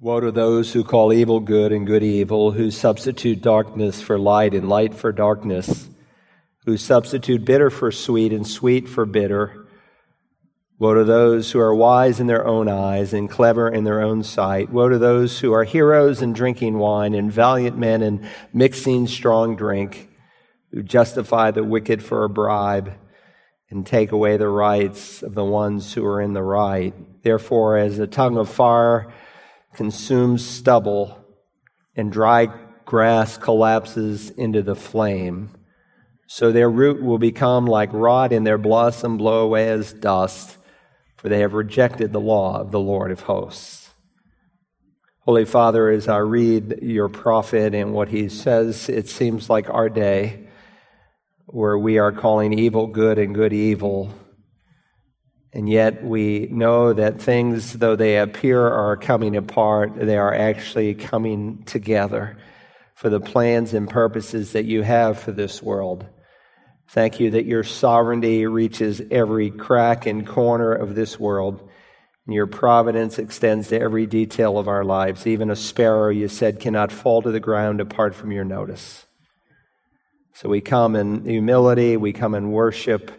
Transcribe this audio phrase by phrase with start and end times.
[0.00, 4.54] Woe to those who call evil good and good evil, who substitute darkness for light
[4.54, 5.88] and light for darkness,
[6.64, 9.66] who substitute bitter for sweet and sweet for bitter.
[10.78, 14.22] Woe to those who are wise in their own eyes and clever in their own
[14.22, 14.70] sight.
[14.70, 19.56] Woe to those who are heroes in drinking wine and valiant men in mixing strong
[19.56, 20.08] drink,
[20.70, 22.92] who justify the wicked for a bribe
[23.68, 26.94] and take away the rights of the ones who are in the right.
[27.24, 29.12] Therefore, as a tongue of fire,
[29.74, 31.24] consumes stubble,
[31.94, 32.48] and dry
[32.84, 35.50] grass collapses into the flame.
[36.26, 40.56] So their root will become like rot, and their blossom blow away as dust,
[41.16, 43.90] for they have rejected the law of the Lord of hosts.
[45.20, 49.90] Holy Father, as I read your prophet and what he says, it seems like our
[49.90, 50.48] day
[51.44, 54.12] where we are calling evil good and good evil
[55.52, 60.94] and yet we know that things, though they appear are coming apart, they are actually
[60.94, 62.36] coming together
[62.94, 66.04] for the plans and purposes that you have for this world.
[66.90, 71.68] Thank you that your sovereignty reaches every crack and corner of this world.
[72.26, 75.26] And your providence extends to every detail of our lives.
[75.26, 79.06] Even a sparrow, you said, cannot fall to the ground apart from your notice.
[80.34, 83.10] So we come in humility, we come in worship.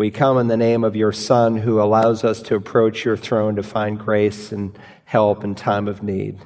[0.00, 3.56] We come in the name of your Son who allows us to approach your throne
[3.56, 6.38] to find grace and help in time of need.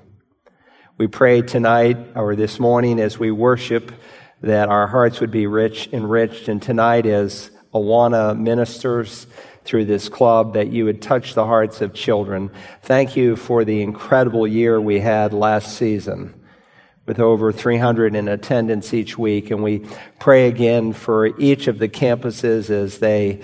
[0.99, 3.93] We pray tonight or this morning as we worship
[4.41, 9.29] that our hearts would be rich, enriched, and tonight as Awana ministers
[9.63, 12.51] through this club that you would touch the hearts of children.
[12.83, 16.35] Thank you for the incredible year we had last season
[17.07, 19.51] with over 300 in attendance each week.
[19.51, 19.87] And we
[20.19, 23.43] pray again for each of the campuses as they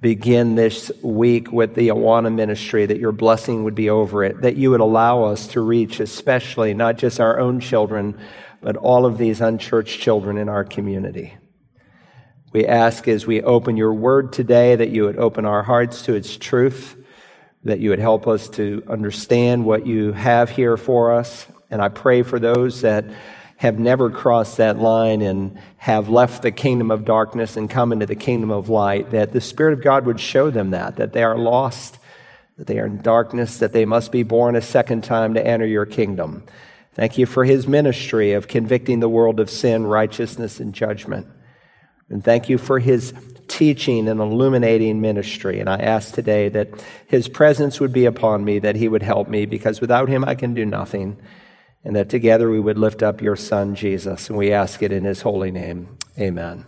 [0.00, 4.56] begin this week with the Awana ministry, that your blessing would be over it, that
[4.56, 8.16] you would allow us to reach, especially not just our own children,
[8.60, 11.36] but all of these unchurched children in our community.
[12.52, 16.14] We ask as we open your word today that you would open our hearts to
[16.14, 16.96] its truth,
[17.64, 21.88] that you would help us to understand what you have here for us, and I
[21.88, 23.04] pray for those that
[23.58, 28.06] have never crossed that line and have left the kingdom of darkness and come into
[28.06, 31.24] the kingdom of light, that the Spirit of God would show them that, that they
[31.24, 31.98] are lost,
[32.56, 35.66] that they are in darkness, that they must be born a second time to enter
[35.66, 36.44] your kingdom.
[36.94, 41.26] Thank you for his ministry of convicting the world of sin, righteousness, and judgment.
[42.08, 43.12] And thank you for his
[43.48, 45.58] teaching and illuminating ministry.
[45.58, 46.68] And I ask today that
[47.08, 50.36] his presence would be upon me, that he would help me, because without him I
[50.36, 51.16] can do nothing
[51.84, 54.28] and that together we would lift up your Son, Jesus.
[54.28, 55.96] And we ask it in his holy name.
[56.18, 56.66] Amen.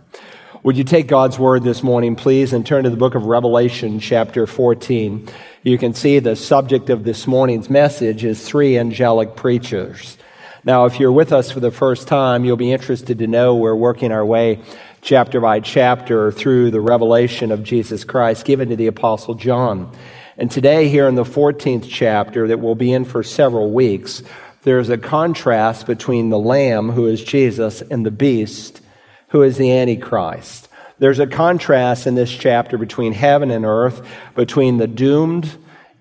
[0.63, 3.99] Would you take God's word this morning, please, and turn to the book of Revelation,
[3.99, 5.27] chapter 14?
[5.63, 10.17] You can see the subject of this morning's message is three angelic preachers.
[10.63, 13.73] Now, if you're with us for the first time, you'll be interested to know we're
[13.73, 14.61] working our way
[15.01, 19.91] chapter by chapter through the revelation of Jesus Christ given to the Apostle John.
[20.37, 24.21] And today, here in the 14th chapter that we'll be in for several weeks,
[24.63, 28.81] there's a contrast between the Lamb, who is Jesus, and the beast,
[29.29, 30.67] who is the Antichrist.
[30.99, 35.49] There's a contrast in this chapter between heaven and earth, between the doomed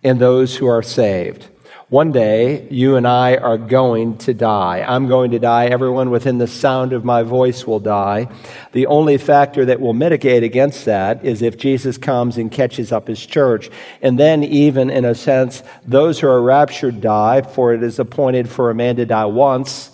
[0.05, 1.47] and those who are saved.
[1.91, 4.85] One day, you and I are going to die.
[4.87, 5.67] I'm going to die.
[5.67, 8.29] Everyone within the sound of my voice will die.
[8.71, 13.09] The only factor that will mitigate against that is if Jesus comes and catches up
[13.09, 13.71] his church.
[14.03, 18.49] And then, even in a sense, those who are raptured die, for it is appointed
[18.49, 19.91] for a man to die once.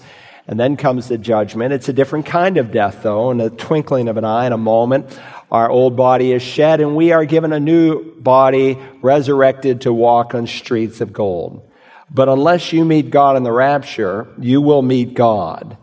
[0.47, 1.73] And then comes the judgment.
[1.73, 4.59] It's a different kind of death, though, in a twinkling of an eye, in a
[4.59, 5.19] moment.
[5.51, 10.35] Our old body is shed, and we are given a new body, resurrected to walk
[10.35, 11.66] on streets of gold.
[12.11, 15.77] But unless you meet God in the rapture, you will meet God.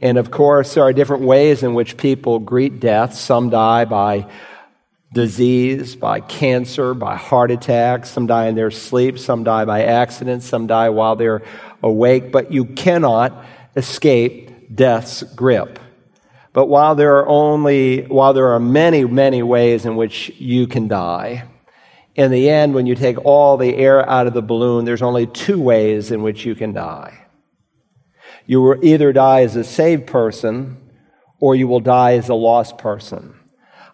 [0.00, 3.14] And of course, there are different ways in which people greet death.
[3.14, 4.30] Some die by
[5.12, 8.04] disease, by cancer, by heart attack.
[8.06, 9.18] Some die in their sleep.
[9.18, 10.42] Some die by accident.
[10.42, 11.42] Some die while they're
[11.82, 12.32] awake.
[12.32, 13.44] But you cannot
[13.76, 15.78] escape death's grip.
[16.52, 20.86] But while there are only, while there are many, many ways in which you can
[20.86, 21.44] die,
[22.14, 25.26] in the end, when you take all the air out of the balloon, there's only
[25.26, 27.26] two ways in which you can die.
[28.46, 30.76] You will either die as a saved person
[31.40, 33.34] or you will die as a lost person.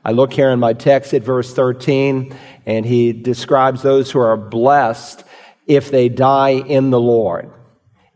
[0.05, 2.35] I look here in my text at verse 13,
[2.67, 5.25] and he describes those who are blessed
[5.67, 7.51] if they die in the Lord.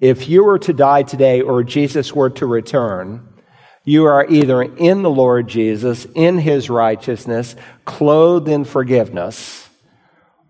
[0.00, 3.26] If you were to die today or Jesus were to return,
[3.84, 7.54] you are either in the Lord Jesus, in his righteousness,
[7.84, 9.63] clothed in forgiveness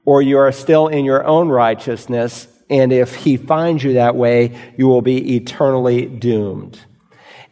[0.05, 4.59] or you are still in your own righteousness And if he finds you that way,
[4.77, 6.81] you will be eternally doomed.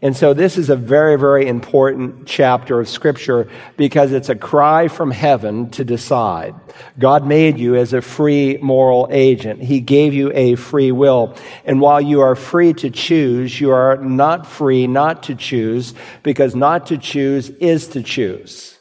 [0.01, 4.89] And so this is a very, very important chapter of scripture because it's a cry
[4.89, 6.57] from heaven to decide.
[6.99, 9.63] God made you as a free moral agent.
[9.63, 11.37] He gave you a free will.
[11.65, 15.95] And while you are free to choose, you are not free not to choose
[16.25, 18.72] because not to choose is to choose.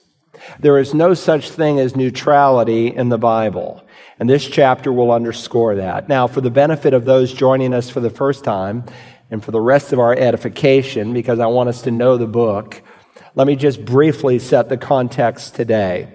[0.59, 3.83] There is no such thing as neutrality in the Bible.
[4.19, 6.07] And this chapter will underscore that.
[6.07, 8.83] Now, for the benefit of those joining us for the first time,
[9.31, 12.81] and for the rest of our edification, because I want us to know the book,
[13.33, 16.13] let me just briefly set the context today.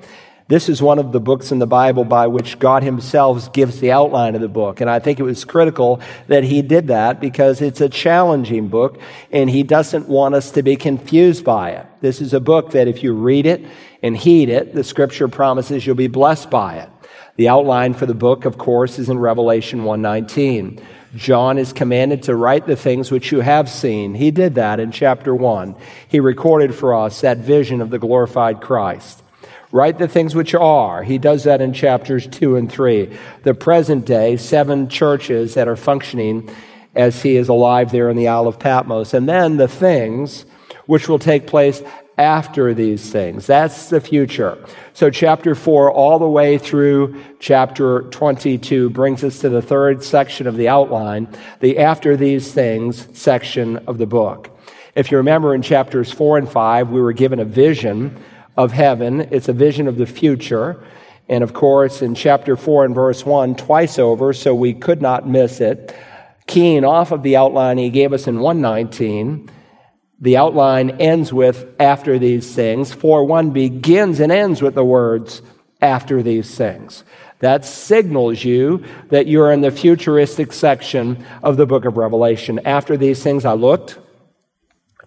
[0.49, 3.91] This is one of the books in the Bible by which God Himself gives the
[3.91, 4.81] outline of the book.
[4.81, 9.01] And I think it was critical that He did that because it's a challenging book
[9.33, 11.87] and He doesn't want us to be confused by it.
[12.01, 13.65] This is a book that if you read it
[14.03, 16.91] and heed it, the scripture promises you'll be blessed by it.
[17.37, 20.81] The outline for the book, of course, is in Revelation 119.
[21.15, 24.15] John is commanded to write the things which you have seen.
[24.15, 25.77] He did that in chapter 1.
[26.09, 29.23] He recorded for us that vision of the glorified Christ.
[29.73, 31.03] Write the things which are.
[31.03, 33.19] He does that in chapters 2 and 3.
[33.43, 36.51] The present day, seven churches that are functioning
[36.95, 39.13] as he is alive there in the Isle of Patmos.
[39.13, 40.47] And then the things
[40.87, 41.83] which will take place
[42.19, 43.47] after these things.
[43.47, 44.65] That's the future.
[44.95, 50.47] So, chapter 4, all the way through chapter 22, brings us to the third section
[50.47, 51.29] of the outline,
[51.61, 54.51] the after these things section of the book.
[54.95, 58.19] If you remember in chapters 4 and 5, we were given a vision
[58.57, 60.83] of heaven, it's a vision of the future.
[61.29, 65.29] And of course, in chapter 4 and verse 1, twice over, so we could not
[65.29, 65.95] miss it.
[66.47, 69.51] Keying off of the outline he gave us in 119,
[70.21, 75.43] the outline ends with after these things, for one begins and ends with the words
[75.81, 77.05] after these things.
[77.41, 82.61] That signals you that you're in the futuristic section of the book of Revelation.
[82.65, 83.99] After these things, I looked.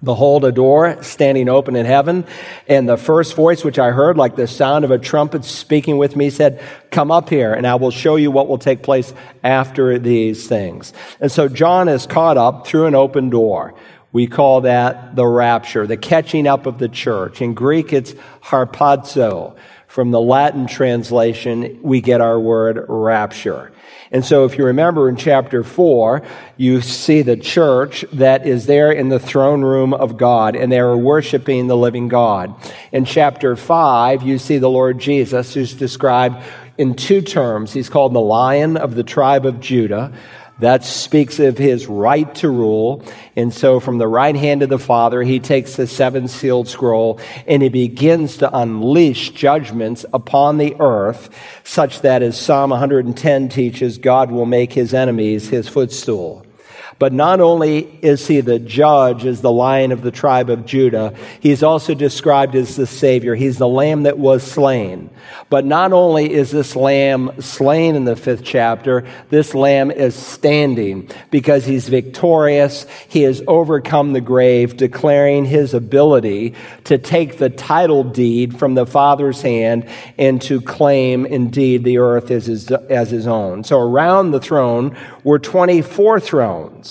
[0.01, 2.25] Behold, a door standing open in heaven.
[2.67, 6.15] And the first voice which I heard, like the sound of a trumpet speaking with
[6.15, 9.13] me, said, Come up here, and I will show you what will take place
[9.43, 10.93] after these things.
[11.19, 13.73] And so John is caught up through an open door.
[14.11, 17.41] We call that the rapture, the catching up of the church.
[17.41, 18.13] In Greek, it's
[18.43, 19.55] harpazo.
[19.87, 23.71] From the Latin translation, we get our word rapture.
[24.11, 26.23] And so if you remember in chapter 4,
[26.57, 30.79] you see the church that is there in the throne room of God, and they
[30.79, 32.53] are worshiping the living God.
[32.91, 36.43] In chapter 5, you see the Lord Jesus, who's described
[36.77, 37.73] in two terms.
[37.73, 40.11] He's called the Lion of the tribe of Judah.
[40.59, 43.03] That speaks of his right to rule.
[43.35, 47.19] And so from the right hand of the Father, he takes the seven sealed scroll
[47.47, 51.29] and he begins to unleash judgments upon the earth,
[51.63, 56.45] such that as Psalm 110 teaches, God will make his enemies his footstool.
[56.99, 61.15] But not only is he the judge as the lion of the tribe of Judah,
[61.39, 63.35] he's also described as the Savior.
[63.35, 65.09] He's the lamb that was slain.
[65.49, 71.09] But not only is this lamb slain in the fifth chapter, this lamb is standing
[71.31, 72.85] because he's victorious.
[73.07, 78.85] He has overcome the grave, declaring his ability to take the title deed from the
[78.85, 79.87] Father's hand
[80.17, 83.63] and to claim indeed the earth as his, as his own.
[83.63, 86.88] So around the throne were 24 thrones.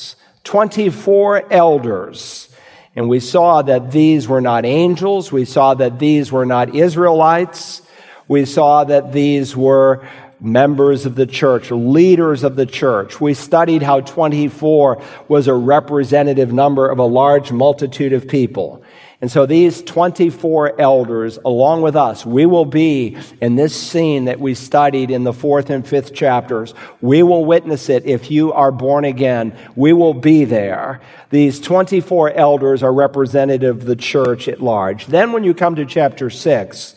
[0.49, 2.49] 24 elders.
[2.97, 5.31] And we saw that these were not angels.
[5.31, 7.83] We saw that these were not Israelites.
[8.29, 10.09] We saw that these were
[10.41, 13.21] members of the church, leaders of the church.
[13.21, 18.83] We studied how 24 was a representative number of a large multitude of people.
[19.21, 24.39] And so these 24 elders, along with us, we will be in this scene that
[24.39, 26.73] we studied in the fourth and fifth chapters.
[27.01, 29.59] We will witness it if you are born again.
[29.75, 31.01] We will be there.
[31.31, 35.07] These 24 elders are representative of the church at large.
[35.07, 36.95] Then when you come to chapter six,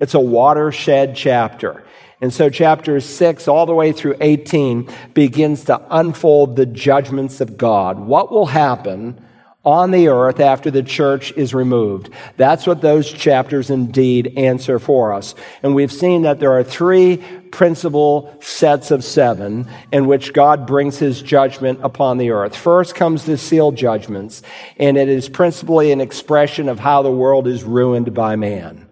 [0.00, 1.84] it's a watershed chapter.
[2.20, 7.56] And so chapter 6 all the way through 18 begins to unfold the judgments of
[7.56, 8.00] God.
[8.00, 9.24] What will happen
[9.68, 12.08] on the earth after the church is removed.
[12.38, 15.34] That's what those chapters indeed answer for us.
[15.62, 17.18] And we've seen that there are three
[17.50, 22.56] principal sets of seven in which God brings his judgment upon the earth.
[22.56, 24.40] First comes the seal judgments,
[24.78, 28.87] and it is principally an expression of how the world is ruined by man.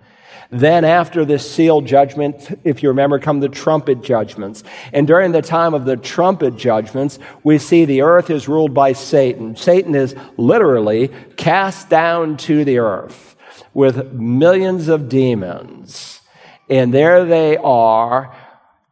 [0.51, 4.63] Then, after this seal judgment, if you remember, come the trumpet judgments.
[4.93, 8.93] And during the time of the trumpet judgments, we see the earth is ruled by
[8.93, 9.57] Satan.
[9.57, 13.37] Satan is literally cast down to the earth
[13.75, 16.21] with millions of demons.
[16.69, 18.35] And there they are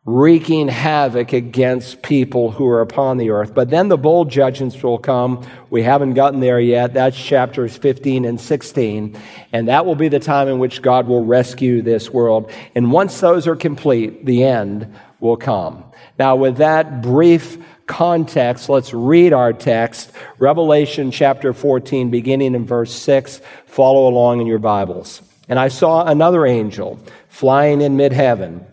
[0.07, 3.55] wreaking havoc against people who are upon the earth.
[3.55, 5.47] But then the bowl judgments will come.
[5.71, 6.93] We haven't gotten there yet.
[6.93, 9.17] That's chapters 15 and 16.
[9.53, 12.53] And that will be the time in which God will rescue this world.
[12.75, 15.83] And once those are complete, the end will come.
[16.19, 17.57] Now, with that brief
[17.87, 23.41] context, let's read our text, Revelation chapter 14, beginning in verse 6.
[23.65, 25.23] Follow along in your Bibles.
[25.49, 26.99] And I saw another angel
[27.31, 28.67] flying in mid heaven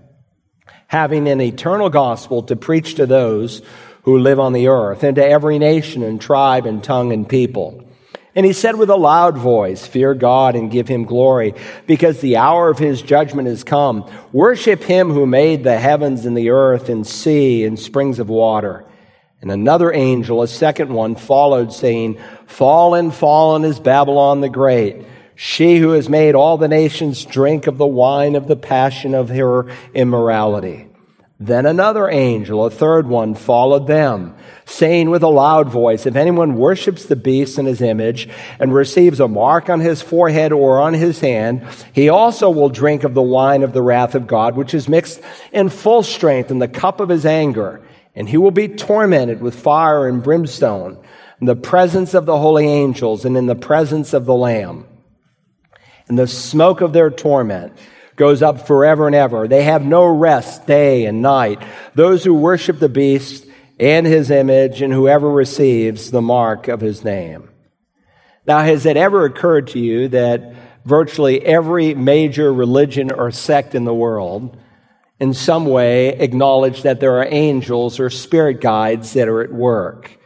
[0.91, 3.61] having an eternal gospel to preach to those
[4.03, 7.87] who live on the earth and to every nation and tribe and tongue and people.
[8.35, 11.53] And he said with a loud voice, Fear God and give him glory,
[11.87, 14.03] because the hour of his judgment is come.
[14.33, 18.83] Worship him who made the heavens and the earth and sea and springs of water.
[19.39, 25.05] And another angel, a second one, followed, saying, Fallen, fallen is Babylon the Great,
[25.43, 29.29] she who has made all the nations drink of the wine of the passion of
[29.29, 30.87] her immorality.
[31.39, 36.57] Then another angel, a third one, followed them, saying with a loud voice, If anyone
[36.57, 38.29] worships the beast in his image
[38.59, 43.03] and receives a mark on his forehead or on his hand, he also will drink
[43.03, 45.21] of the wine of the wrath of God, which is mixed
[45.51, 47.81] in full strength in the cup of his anger.
[48.13, 51.03] And he will be tormented with fire and brimstone
[51.39, 54.85] in the presence of the holy angels and in the presence of the Lamb.
[56.11, 57.71] And the smoke of their torment
[58.17, 59.47] goes up forever and ever.
[59.47, 61.63] They have no rest day and night.
[61.95, 63.45] Those who worship the beast
[63.79, 67.49] and his image and whoever receives the mark of his name.
[68.45, 70.53] Now, has it ever occurred to you that
[70.83, 74.57] virtually every major religion or sect in the world
[75.17, 80.19] in some way acknowledge that there are angels or spirit guides that are at work?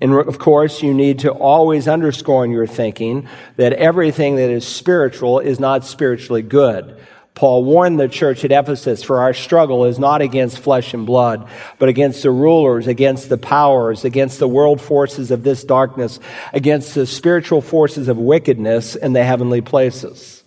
[0.00, 4.66] And of course, you need to always underscore in your thinking that everything that is
[4.66, 6.98] spiritual is not spiritually good.
[7.34, 11.48] Paul warned the church at Ephesus, for our struggle is not against flesh and blood,
[11.78, 16.18] but against the rulers, against the powers, against the world forces of this darkness,
[16.52, 20.42] against the spiritual forces of wickedness in the heavenly places.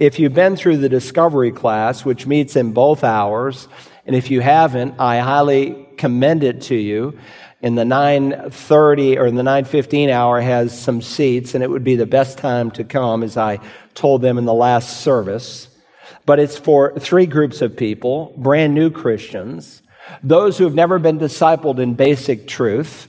[0.00, 3.68] If you've been through the discovery class, which meets in both hours,
[4.04, 7.18] and if you haven't, I highly commend it to you.
[7.60, 11.96] In the 9:30 or in the 9:15 hour has some seats and it would be
[11.96, 13.58] the best time to come as I
[13.94, 15.68] told them in the last service
[16.28, 19.80] but it's for three groups of people brand new Christians,
[20.22, 23.08] those who have never been discipled in basic truth.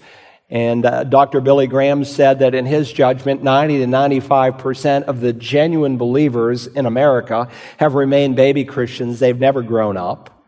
[0.50, 1.41] And uh, Dr.
[1.41, 6.86] Billy Graham said that in his judgment, 90 to 95% of the genuine believers in
[6.86, 9.20] America have remained baby Christians.
[9.20, 10.38] They've never grown up.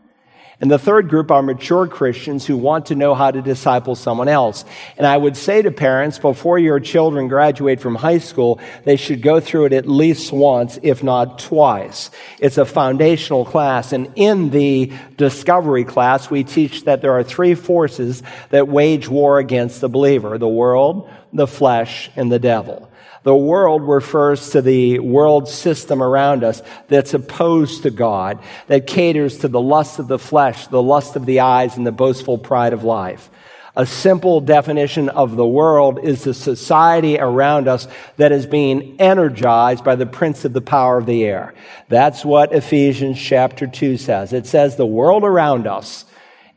[0.62, 4.28] And the third group are mature Christians who want to know how to disciple someone
[4.28, 4.64] else.
[4.96, 9.24] And I would say to parents, before your children graduate from high school, they should
[9.24, 12.12] go through it at least once, if not twice.
[12.38, 13.92] It's a foundational class.
[13.92, 19.40] And in the discovery class, we teach that there are three forces that wage war
[19.40, 20.38] against the believer.
[20.38, 22.91] The world, the flesh, and the devil.
[23.24, 29.40] The world refers to the world system around us that's opposed to God, that caters
[29.40, 32.74] to the lust of the flesh, the lust of the eyes, and the boastful pride
[32.74, 33.30] of life.
[33.76, 37.88] A simple definition of the world is the society around us
[38.18, 41.54] that is being energized by the prince of the power of the air.
[41.88, 44.34] That's what Ephesians chapter 2 says.
[44.34, 46.04] It says the world around us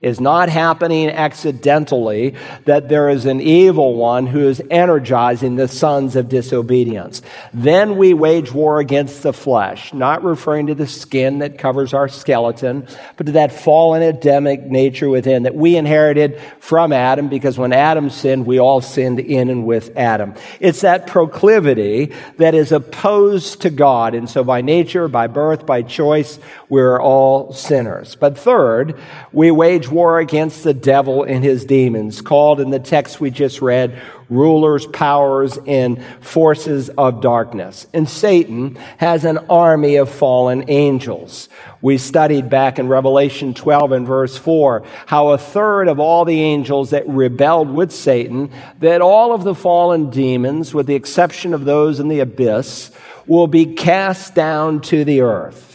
[0.04, 2.34] is not happening accidentally,
[2.66, 7.22] that there is an evil one who is energizing the sons of disobedience.
[7.54, 12.08] Then we wage war against the flesh, not referring to the skin that covers our
[12.08, 17.72] skeleton, but to that fallen Adamic nature within that we inherited from Adam because when
[17.72, 20.34] Adam sinned, we all sinned in and with Adam.
[20.60, 24.14] It's that proclivity that is opposed to God.
[24.14, 28.16] And so by nature, by birth, by choice, we're all sinners.
[28.16, 28.98] But third,
[29.32, 33.62] we wage war against the devil and his demons, called in the text we just
[33.62, 37.86] read, rulers, powers, and forces of darkness.
[37.92, 41.48] And Satan has an army of fallen angels.
[41.80, 46.40] We studied back in Revelation 12 and verse 4 how a third of all the
[46.40, 51.64] angels that rebelled with Satan, that all of the fallen demons, with the exception of
[51.64, 52.90] those in the abyss,
[53.26, 55.73] will be cast down to the earth.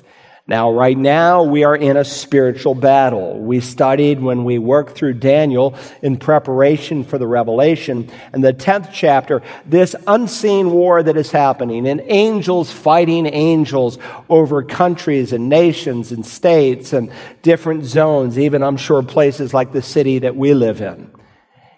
[0.49, 3.39] Now, right now, we are in a spiritual battle.
[3.39, 8.09] We studied when we worked through Daniel in preparation for the revelation.
[8.33, 14.63] In the 10th chapter, this unseen war that is happening, and angels fighting angels over
[14.63, 17.11] countries and nations and states and
[17.43, 21.11] different zones, even I'm sure places like the city that we live in.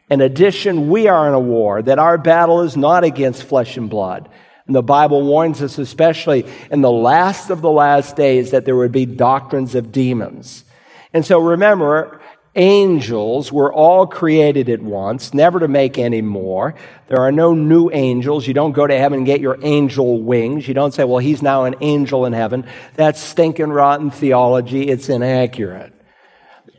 [0.09, 3.89] In addition, we are in a war, that our battle is not against flesh and
[3.89, 4.29] blood.
[4.71, 8.77] And the Bible warns us, especially in the last of the last days, that there
[8.77, 10.63] would be doctrines of demons.
[11.11, 12.21] And so remember,
[12.55, 16.73] angels were all created at once, never to make any more.
[17.09, 18.47] There are no new angels.
[18.47, 20.69] You don't go to heaven and get your angel wings.
[20.69, 22.65] You don't say, well, he's now an angel in heaven.
[22.93, 24.87] That's stinking rotten theology.
[24.87, 25.91] It's inaccurate.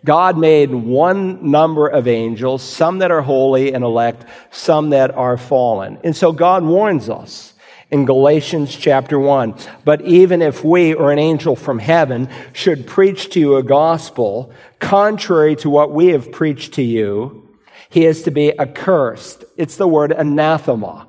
[0.02, 5.36] God made one number of angels, some that are holy and elect, some that are
[5.36, 5.98] fallen.
[6.02, 7.51] And so God warns us
[7.92, 9.54] in Galatians chapter 1.
[9.84, 14.52] But even if we or an angel from heaven should preach to you a gospel
[14.80, 17.46] contrary to what we have preached to you,
[17.90, 19.44] he is to be accursed.
[19.58, 21.06] It's the word anathema.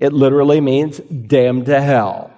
[0.00, 2.32] It literally means damned to hell.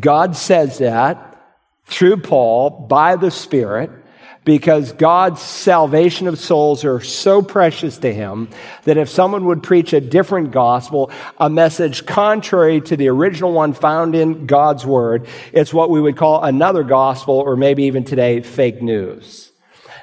[0.00, 1.36] God says that
[1.84, 3.90] through Paul by the Spirit
[4.48, 8.48] because God's salvation of souls are so precious to him
[8.84, 13.74] that if someone would preach a different gospel, a message contrary to the original one
[13.74, 18.40] found in God's word, it's what we would call another gospel or maybe even today
[18.40, 19.52] fake news.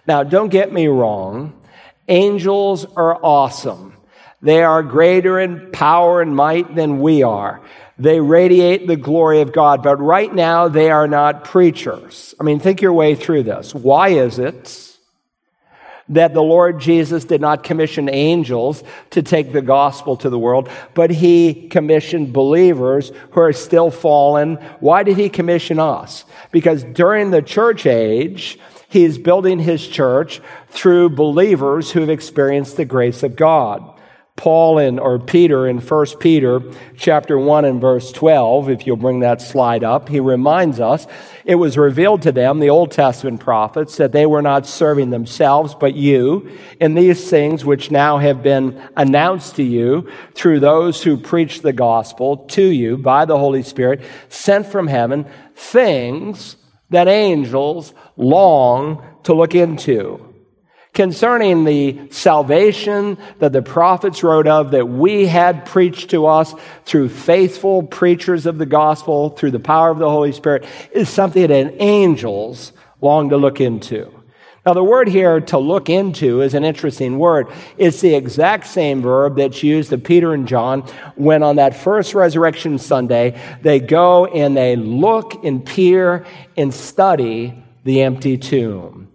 [0.05, 1.59] Now, don't get me wrong.
[2.07, 3.97] Angels are awesome.
[4.43, 7.61] They are greater in power and might than we are.
[7.97, 12.35] They radiate the glory of God, but right now they are not preachers.
[12.39, 13.73] I mean, think your way through this.
[13.73, 14.91] Why is it
[16.09, 20.69] that the Lord Jesus did not commission angels to take the gospel to the world,
[20.93, 24.55] but he commissioned believers who are still fallen?
[24.81, 26.25] Why did he commission us?
[26.51, 28.59] Because during the church age,
[28.89, 33.94] he is building his church through believers who have experienced the grace of God.
[34.37, 36.61] Paul in, or Peter in 1 Peter
[36.97, 41.07] chapter 1 and verse 12, if you'll bring that slide up, he reminds us
[41.45, 45.73] it was revealed to them, the Old Testament prophets, that they were not serving themselves,
[45.73, 46.51] but you
[46.81, 51.73] in these things which now have been announced to you through those who preach the
[51.73, 55.25] gospel to you by the Holy Spirit sent from heaven,
[55.55, 56.57] things
[56.89, 60.34] that angels long to look into
[60.95, 67.09] concerning the salvation that the prophets wrote of that we had preached to us through
[67.09, 71.75] faithful preachers of the gospel through the power of the Holy Spirit is something that
[71.79, 74.11] angels long to look into.
[74.65, 77.49] Now, the word here to look into is an interesting word.
[77.77, 80.81] It's the exact same verb that's used of Peter and John
[81.15, 86.25] when on that first resurrection Sunday, they go and they look and peer
[86.57, 89.07] and study the empty tomb.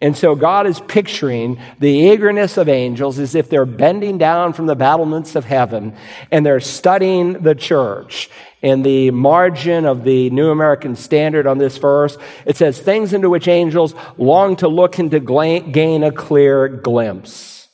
[0.00, 4.66] And so God is picturing the eagerness of angels as if they're bending down from
[4.66, 5.96] the battlements of heaven
[6.30, 8.30] and they're studying the church.
[8.62, 13.30] In the margin of the New American Standard on this verse, it says, things into
[13.30, 17.68] which angels long to look and to gain a clear glimpse.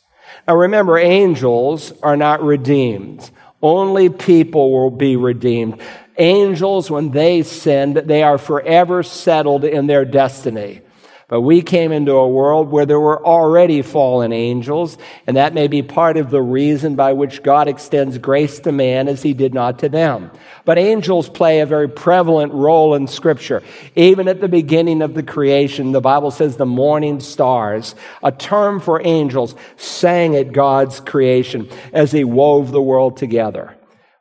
[0.47, 3.31] Now remember, angels are not redeemed.
[3.63, 5.81] Only people will be redeemed.
[6.19, 10.83] Angels, when they sinned, they are forever settled in their destiny.
[11.27, 15.69] But we came into a world where there were already fallen angels, and that may
[15.69, 19.55] be part of the reason by which God extends grace to man as he did
[19.55, 20.31] not to them.
[20.67, 23.63] But angels play a very prevalent role in Scripture.
[23.97, 28.79] Even at the beginning of the creation, the Bible says the morning stars, a term
[28.79, 33.75] for angels, sang at God's creation as he wove the world together.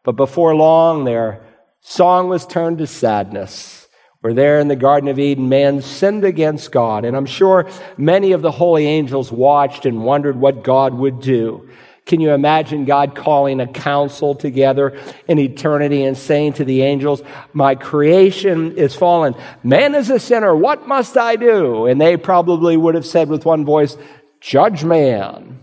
[0.03, 1.43] But before long, their
[1.81, 3.82] song was turned to sadness
[4.23, 7.03] where there in the Garden of Eden, man sinned against God.
[7.03, 11.69] And I'm sure many of the holy angels watched and wondered what God would do.
[12.05, 17.21] Can you imagine God calling a council together in eternity and saying to the angels,
[17.51, 19.35] My creation is fallen.
[19.61, 20.55] Man is a sinner.
[20.55, 21.85] What must I do?
[21.87, 23.97] And they probably would have said with one voice,
[24.39, 25.59] Judge man.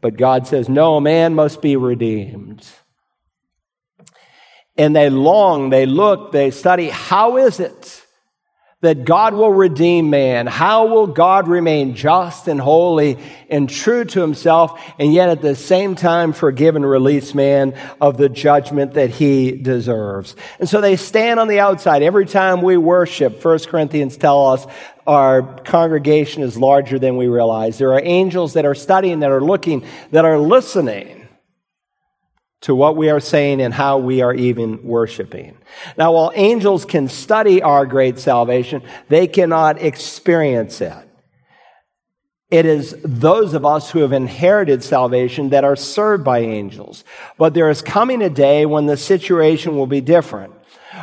[0.00, 2.64] But God says, No, man must be redeemed
[4.78, 6.88] and they long, they look, they study.
[6.88, 8.06] How is it
[8.80, 10.46] that God will redeem man?
[10.46, 13.18] How will God remain just and holy
[13.50, 18.16] and true to himself and yet at the same time forgive and release man of
[18.16, 20.36] the judgment that he deserves?
[20.60, 22.04] And so they stand on the outside.
[22.04, 24.64] Every time we worship, 1 Corinthians tell us
[25.08, 27.78] our congregation is larger than we realize.
[27.78, 31.17] There are angels that are studying, that are looking, that are listening
[32.62, 35.56] to what we are saying and how we are even worshiping.
[35.96, 41.08] Now, while angels can study our great salvation, they cannot experience it.
[42.50, 47.04] It is those of us who have inherited salvation that are served by angels.
[47.36, 50.54] But there is coming a day when the situation will be different.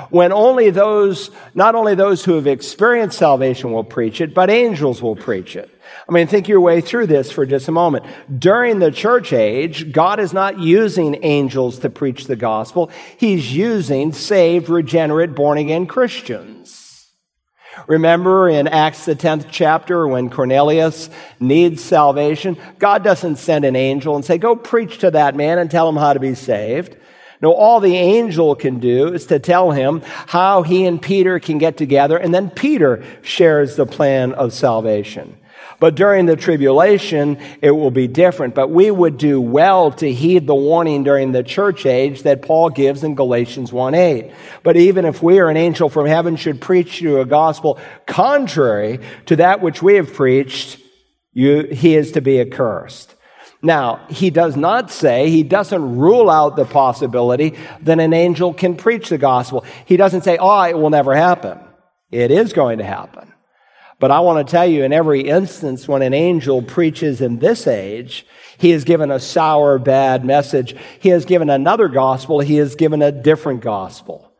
[0.09, 5.01] When only those, not only those who have experienced salvation will preach it, but angels
[5.01, 5.69] will preach it.
[6.07, 8.05] I mean, think your way through this for just a moment.
[8.37, 12.91] During the church age, God is not using angels to preach the gospel.
[13.17, 16.85] He's using saved, regenerate, born again Christians.
[17.87, 24.15] Remember in Acts, the 10th chapter, when Cornelius needs salvation, God doesn't send an angel
[24.15, 26.95] and say, Go preach to that man and tell him how to be saved.
[27.45, 31.59] No, all the angel can do is to tell him how he and Peter can
[31.59, 35.37] get together, and then Peter shares the plan of salvation.
[35.79, 38.55] But during the tribulation, it will be different.
[38.55, 42.71] But we would do well to heed the warning during the church age that Paul
[42.71, 44.31] gives in Galatians 1 8.
[44.63, 47.77] But even if we or an angel from heaven should preach you a gospel
[48.07, 50.79] contrary to that which we have preached,
[51.31, 53.14] you, he is to be accursed.
[53.65, 58.75] Now, he does not say, he doesn't rule out the possibility that an angel can
[58.75, 59.65] preach the gospel.
[59.85, 61.57] He doesn't say, oh, it will never happen.
[62.11, 63.33] It is going to happen.
[63.99, 67.65] But I want to tell you, in every instance when an angel preaches in this
[67.65, 68.27] age,
[68.59, 70.75] he has given a sour, bad message.
[70.99, 72.41] He has given another gospel.
[72.41, 74.31] He has given a different gospel.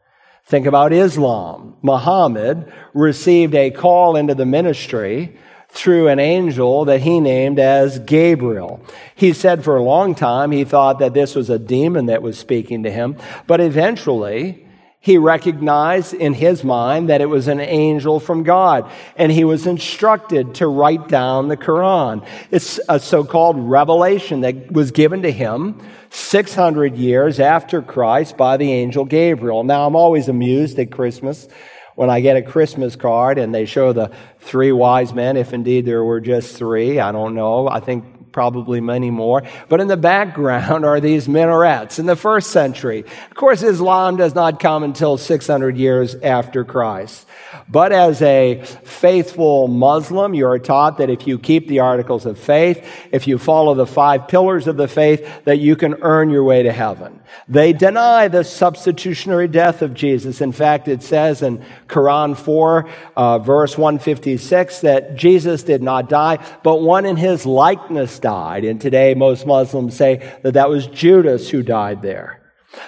[0.45, 1.77] Think about Islam.
[1.81, 5.39] Muhammad received a call into the ministry
[5.75, 8.83] through an angel that he named as Gabriel.
[9.13, 12.39] He said for a long time he thought that this was a demon that was
[12.39, 14.65] speaking to him, but eventually
[15.01, 19.67] he recognized in his mind that it was an angel from God, and he was
[19.67, 22.25] instructed to write down the Quran.
[22.49, 28.71] It's a so-called revelation that was given to him 600 years after Christ by the
[28.71, 29.63] angel Gabriel.
[29.63, 31.47] Now I'm always amused at Christmas
[31.95, 35.85] when I get a Christmas card and they show the three wise men, if indeed
[35.85, 37.67] there were just three, I don't know.
[37.67, 38.03] I think
[38.35, 39.41] probably many more.
[39.69, 43.05] But in the background are these minarets in the first century.
[43.31, 47.25] Of course, Islam does not come until 600 years after Christ.
[47.69, 52.37] But as a faithful Muslim, you are taught that if you keep the articles of
[52.37, 56.43] faith, if you follow the five pillars of the faith, that you can earn your
[56.43, 57.21] way to heaven.
[57.47, 60.41] They deny the substitutionary death of Jesus.
[60.41, 66.45] In fact, it says in Quran 4, uh, verse 156, that Jesus did not die,
[66.63, 68.65] but one in his likeness died.
[68.65, 72.41] And today, most Muslims say that that was Judas who died there.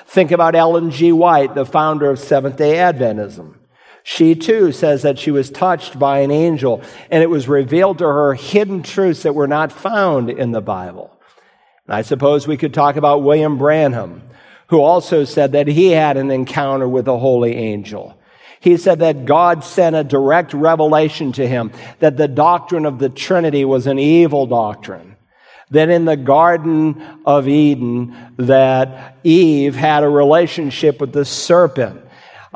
[0.07, 1.11] Think about Ellen G.
[1.11, 3.53] White, the founder of Seventh day Adventism.
[4.01, 8.05] She too says that she was touched by an angel and it was revealed to
[8.05, 11.15] her hidden truths that were not found in the Bible.
[11.85, 14.23] And I suppose we could talk about William Branham,
[14.69, 18.17] who also said that he had an encounter with a holy angel.
[18.59, 23.09] He said that God sent a direct revelation to him that the doctrine of the
[23.09, 25.06] Trinity was an evil doctrine.
[25.71, 32.07] That in the Garden of Eden, that Eve had a relationship with the serpent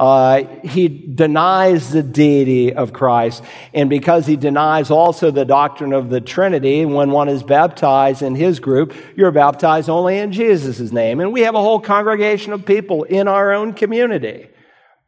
[0.01, 3.43] uh, he denies the deity of Christ.
[3.71, 8.33] And because he denies also the doctrine of the Trinity, when one is baptized in
[8.33, 11.19] his group, you're baptized only in Jesus' name.
[11.19, 14.49] And we have a whole congregation of people in our own community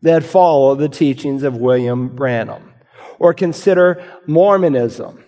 [0.04, 2.74] that follow the teachings of William Branham.
[3.18, 5.24] Or consider Mormonism.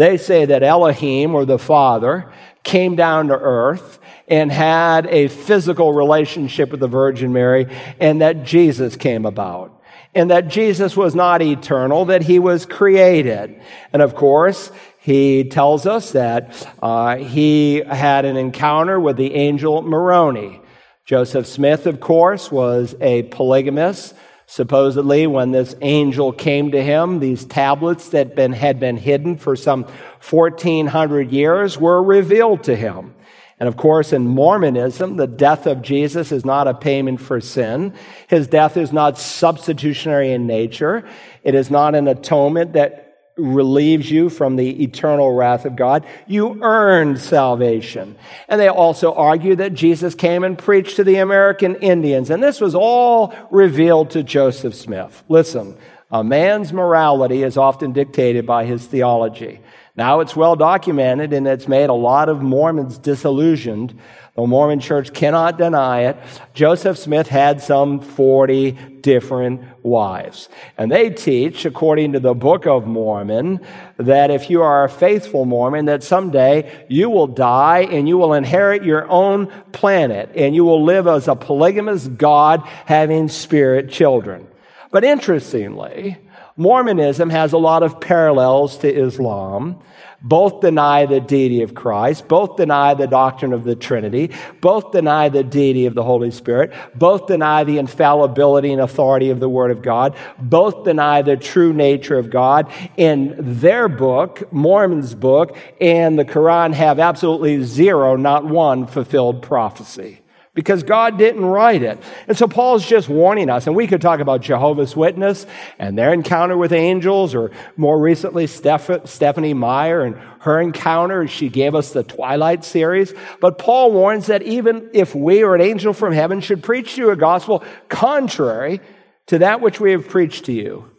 [0.00, 2.32] They say that Elohim, or the Father,
[2.62, 7.66] came down to earth and had a physical relationship with the Virgin Mary,
[8.00, 9.78] and that Jesus came about.
[10.14, 13.60] And that Jesus was not eternal, that he was created.
[13.92, 19.82] And of course, he tells us that uh, he had an encounter with the angel
[19.82, 20.62] Moroni.
[21.04, 24.14] Joseph Smith, of course, was a polygamist.
[24.50, 29.54] Supposedly, when this angel came to him, these tablets that been, had been hidden for
[29.54, 29.84] some
[30.28, 33.14] 1400 years were revealed to him.
[33.60, 37.94] And of course, in Mormonism, the death of Jesus is not a payment for sin.
[38.26, 41.08] His death is not substitutionary in nature.
[41.44, 43.09] It is not an atonement that
[43.40, 46.06] relieves you from the eternal wrath of God.
[46.26, 48.16] You earned salvation.
[48.48, 52.30] And they also argue that Jesus came and preached to the American Indians.
[52.30, 55.22] And this was all revealed to Joseph Smith.
[55.28, 55.76] Listen,
[56.10, 59.60] a man's morality is often dictated by his theology.
[59.96, 63.98] Now it's well documented and it's made a lot of Mormons disillusioned.
[64.34, 66.16] The Mormon church cannot deny it.
[66.54, 68.72] Joseph Smith had some 40
[69.02, 70.48] different wives.
[70.76, 73.60] And they teach, according to the Book of Mormon,
[73.96, 78.34] that if you are a faithful Mormon, that someday you will die and you will
[78.34, 84.46] inherit your own planet and you will live as a polygamous God having spirit children.
[84.90, 86.18] But interestingly,
[86.56, 89.80] Mormonism has a lot of parallels to Islam.
[90.22, 92.28] Both deny the deity of Christ.
[92.28, 94.30] Both deny the doctrine of the Trinity.
[94.60, 96.72] Both deny the deity of the Holy Spirit.
[96.94, 100.16] Both deny the infallibility and authority of the Word of God.
[100.38, 102.70] Both deny the true nature of God.
[102.96, 110.20] In their book, Mormon's book, and the Quran have absolutely zero, not one fulfilled prophecy.
[110.52, 112.02] Because God didn't write it.
[112.26, 115.46] And so Paul's just warning us, and we could talk about Jehovah's Witness
[115.78, 121.28] and their encounter with angels, or more recently, Steph- Stephenie Meyer and her encounter.
[121.28, 123.14] She gave us the Twilight series.
[123.40, 127.02] But Paul warns that even if we or an angel from heaven should preach to
[127.02, 128.80] you a gospel contrary
[129.28, 130.90] to that which we have preached to you,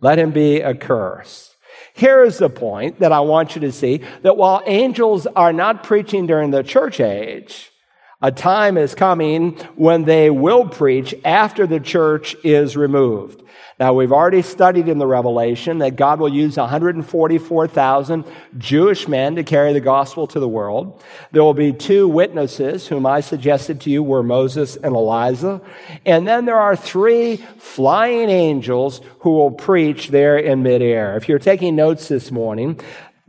[0.00, 1.56] let him be accursed.
[1.94, 5.82] Here is the point that I want you to see that while angels are not
[5.82, 7.70] preaching during the church age,
[8.20, 13.42] a time is coming when they will preach after the church is removed.
[13.78, 18.24] Now, we've already studied in the Revelation that God will use 144,000
[18.58, 21.00] Jewish men to carry the gospel to the world.
[21.30, 25.60] There will be two witnesses, whom I suggested to you were Moses and Elijah.
[26.04, 31.16] And then there are three flying angels who will preach there in midair.
[31.16, 32.80] If you're taking notes this morning,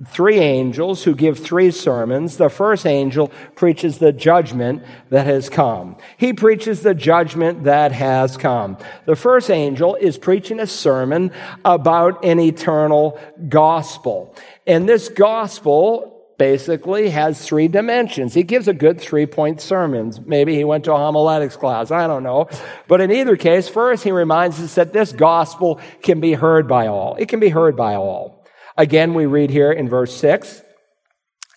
[0.08, 2.38] three angels who give three sermons.
[2.38, 5.98] The first angel preaches the judgment that has come.
[6.18, 8.78] He preaches the judgment that has come.
[9.06, 11.32] The first angel is preaching a sermon
[11.66, 14.36] about an eternal gospel.
[14.66, 18.34] And this gospel basically has three dimensions.
[18.34, 20.14] He gives a good three point sermon.
[20.26, 21.92] Maybe he went to a homiletics class.
[21.92, 22.48] I don't know.
[22.88, 26.88] But in either case, first he reminds us that this gospel can be heard by
[26.88, 27.16] all.
[27.20, 28.39] It can be heard by all.
[28.80, 30.62] Again, we read here in verse 6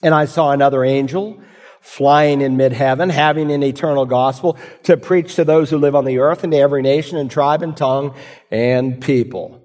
[0.03, 1.41] And I saw another angel
[1.81, 6.05] flying in mid heaven, having an eternal gospel to preach to those who live on
[6.05, 8.17] the earth and to every nation and tribe and tongue
[8.51, 9.61] and people.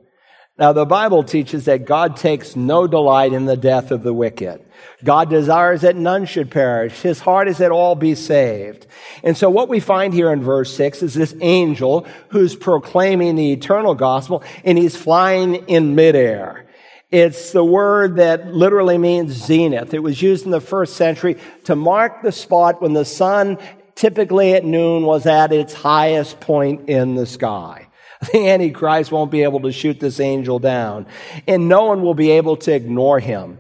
[0.60, 4.64] Now, the Bible teaches that God takes no delight in the death of the wicked.
[5.04, 7.02] God desires that none should perish.
[7.02, 8.86] His heart is that all be saved.
[9.24, 13.52] And so what we find here in verse 6 is this angel who's proclaiming the
[13.52, 16.67] eternal gospel and he's flying in midair.
[17.10, 19.94] It's the word that literally means zenith.
[19.94, 23.60] It was used in the first century to mark the spot when the sun,
[23.96, 27.88] typically at noon, was at its highest point in the sky.
[28.32, 31.06] The Antichrist won't be able to shoot this angel down,
[31.48, 33.60] and no one will be able to ignore him.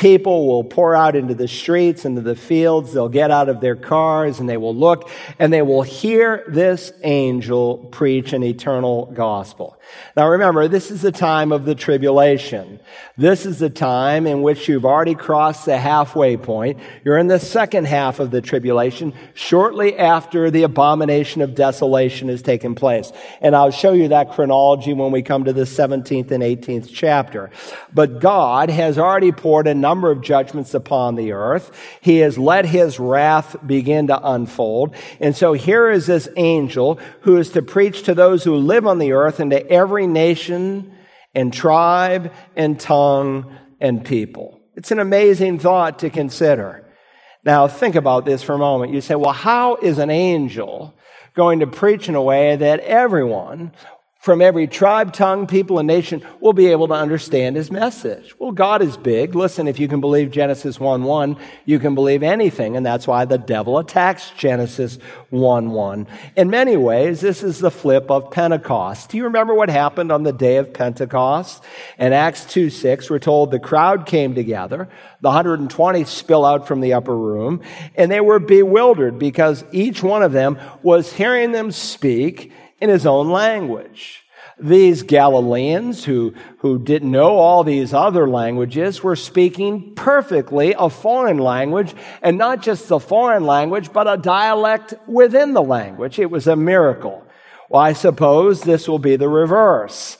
[0.00, 2.94] People will pour out into the streets, into the fields.
[2.94, 6.90] They'll get out of their cars and they will look and they will hear this
[7.02, 9.78] angel preach an eternal gospel.
[10.16, 12.80] Now remember, this is the time of the tribulation.
[13.18, 16.78] This is the time in which you've already crossed the halfway point.
[17.04, 22.40] You're in the second half of the tribulation, shortly after the abomination of desolation has
[22.40, 23.12] taken place.
[23.42, 27.50] And I'll show you that chronology when we come to the 17th and 18th chapter.
[27.92, 31.72] But God has already poured a number of judgments upon the earth.
[32.00, 34.94] He has let his wrath begin to unfold.
[35.18, 39.00] And so here is this angel who is to preach to those who live on
[39.00, 40.96] the earth and to every nation
[41.34, 44.60] and tribe and tongue and people.
[44.76, 46.86] It's an amazing thought to consider.
[47.44, 48.92] Now, think about this for a moment.
[48.92, 50.94] You say, well, how is an angel
[51.34, 53.72] going to preach in a way that everyone
[54.20, 58.34] from every tribe, tongue, people, and nation will be able to understand his message.
[58.38, 59.34] Well, God is big.
[59.34, 62.76] Listen, if you can believe Genesis 1 1, you can believe anything.
[62.76, 64.98] And that's why the devil attacks Genesis
[65.30, 66.06] 1 1.
[66.36, 69.08] In many ways, this is the flip of Pentecost.
[69.08, 71.64] Do you remember what happened on the day of Pentecost?
[71.98, 74.90] In Acts 2 6, we're told the crowd came together.
[75.22, 77.62] The 120 spill out from the upper room,
[77.96, 83.06] and they were bewildered because each one of them was hearing them speak in his
[83.06, 84.24] own language.
[84.58, 91.38] These Galileans who, who didn't know all these other languages were speaking perfectly a foreign
[91.38, 96.18] language, and not just the foreign language, but a dialect within the language.
[96.18, 97.24] It was a miracle.
[97.70, 100.18] Well, I suppose this will be the reverse.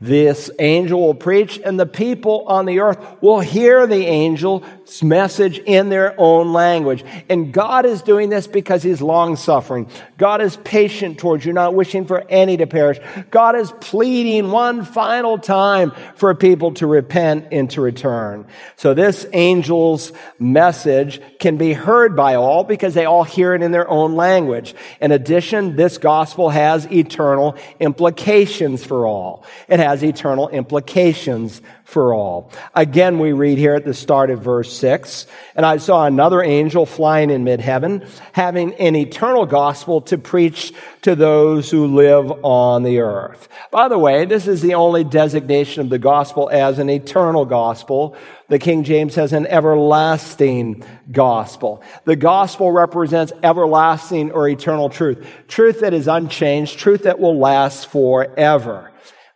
[0.00, 4.64] This angel will preach, and the people on the earth will hear the angel's
[5.00, 7.04] message in their own language.
[7.28, 9.88] And God is doing this because He's long suffering.
[10.18, 12.98] God is patient towards you, not wishing for any to perish.
[13.30, 18.46] God is pleading one final time for people to repent and to return.
[18.74, 23.70] So this angel's message can be heard by all because they all hear it in
[23.70, 24.74] their own language.
[25.00, 29.44] In addition, this gospel has eternal implications for all.
[29.68, 31.60] It has eternal implications
[31.92, 32.50] for all.
[32.74, 36.86] Again, we read here at the start of verse 6 And I saw another angel
[36.86, 42.82] flying in mid heaven, having an eternal gospel to preach to those who live on
[42.82, 43.48] the earth.
[43.70, 48.16] By the way, this is the only designation of the gospel as an eternal gospel.
[48.48, 51.82] The King James has an everlasting gospel.
[52.04, 55.26] The gospel represents everlasting or eternal truth.
[55.48, 58.91] Truth that is unchanged, truth that will last forever.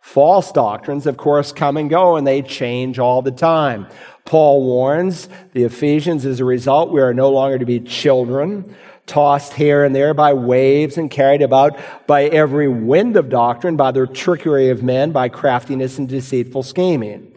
[0.07, 3.85] False doctrines, of course, come and go and they change all the time.
[4.23, 8.73] Paul warns the Ephesians as a result, we are no longer to be children,
[9.05, 13.91] tossed here and there by waves and carried about by every wind of doctrine, by
[13.91, 17.36] the trickery of men, by craftiness and deceitful scheming.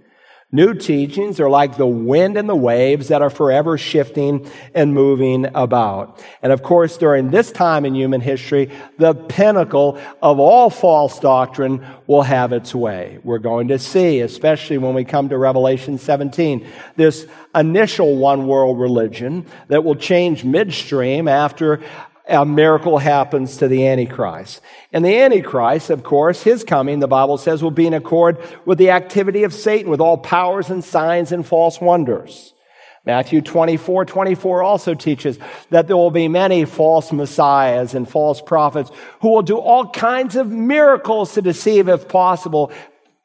[0.53, 5.47] New teachings are like the wind and the waves that are forever shifting and moving
[5.55, 6.21] about.
[6.43, 11.87] And of course, during this time in human history, the pinnacle of all false doctrine
[12.09, 13.21] will have its way.
[13.23, 18.81] We're going to see, especially when we come to Revelation 17, this initial one world
[18.81, 21.81] religion that will change midstream after
[22.29, 24.61] a miracle happens to the Antichrist.
[24.93, 28.79] And the Antichrist, of course, his coming, the Bible says, will be in accord with
[28.79, 32.55] the activity of Satan, with all powers and signs and false wonders.
[33.07, 35.39] Matthew 24, 24 also teaches
[35.71, 38.91] that there will be many false messiahs and false prophets
[39.23, 42.71] who will do all kinds of miracles to deceive, if possible,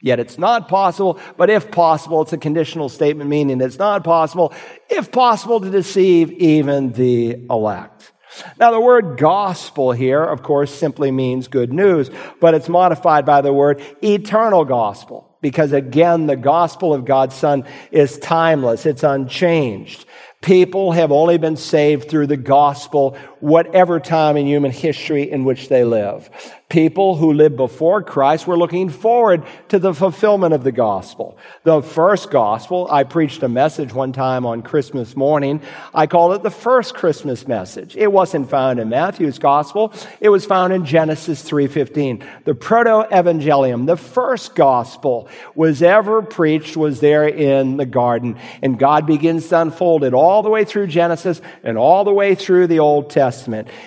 [0.05, 4.53] Yet it's not possible, but if possible, it's a conditional statement meaning it's not possible,
[4.87, 8.11] if possible, to deceive even the elect.
[8.59, 13.41] Now, the word gospel here, of course, simply means good news, but it's modified by
[13.41, 15.29] the word eternal gospel.
[15.41, 18.85] Because again, the gospel of God's Son is timeless.
[18.85, 20.05] It's unchanged.
[20.41, 25.69] People have only been saved through the gospel, whatever time in human history in which
[25.69, 26.31] they live.
[26.67, 31.37] People who lived before Christ were looking forward to the fulfillment of the gospel.
[31.63, 35.61] The first gospel, I preached a message one time on Christmas morning.
[35.93, 37.95] I called it the first Christmas message.
[37.95, 39.93] It wasn't found in Matthew's gospel.
[40.19, 42.27] It was found in Genesis 3.15.
[42.45, 48.39] The proto-evangelium, the first gospel was ever preached was there in the garden.
[48.63, 52.33] And God begins to unfold it all the way through Genesis and all the way
[52.33, 53.34] through the Old Testament.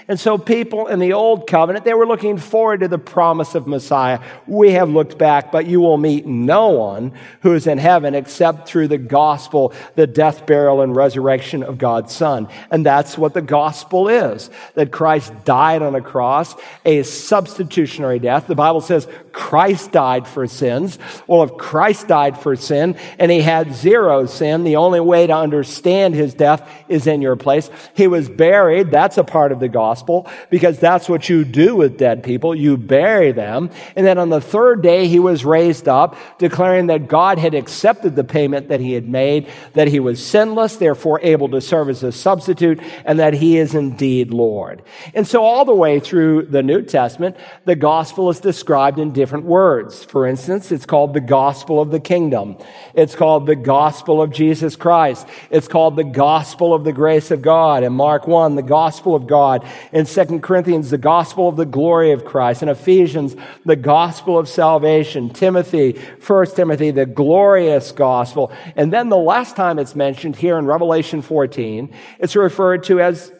[0.06, 3.54] And so people in the Old Covenant, they were looking forward forward to the promise
[3.54, 4.20] of Messiah.
[4.46, 8.68] We have looked back, but you will meet no one who is in heaven except
[8.68, 12.48] through the gospel, the death, burial, and resurrection of God's Son.
[12.70, 18.46] And that's what the gospel is that Christ died on a cross, a substitutionary death.
[18.46, 19.08] The Bible says
[19.38, 20.98] Christ died for sins.
[21.28, 25.32] Well, if Christ died for sin and he had zero sin, the only way to
[25.32, 27.70] understand his death is in your place.
[27.94, 28.90] He was buried.
[28.90, 32.76] That's a part of the gospel because that's what you do with dead people you
[32.76, 33.70] bury them.
[33.94, 38.16] And then on the third day, he was raised up, declaring that God had accepted
[38.16, 42.02] the payment that he had made, that he was sinless, therefore able to serve as
[42.02, 44.82] a substitute, and that he is indeed Lord.
[45.14, 49.27] And so all the way through the New Testament, the gospel is described in different
[49.32, 50.04] words.
[50.04, 52.56] For instance, it's called the gospel of the kingdom.
[52.94, 55.26] It's called the gospel of Jesus Christ.
[55.50, 57.84] It's called the gospel of the grace of God.
[57.84, 59.66] In Mark 1, the gospel of God.
[59.92, 62.38] In 2 Corinthians, the gospel of the glory of Christ.
[62.38, 62.62] Christ.
[62.62, 65.30] In Ephesians, the gospel of salvation.
[65.30, 68.52] Timothy, 1 Timothy, the glorious gospel.
[68.76, 73.32] And then the last time it's mentioned here in Revelation 14, it's referred to as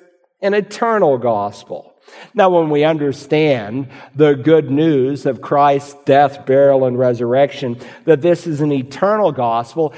[0.43, 1.95] an eternal gospel.
[2.35, 8.47] Now, when we understand the good news of Christ's death, burial, and resurrection, that this
[8.47, 9.95] is an eternal gospel,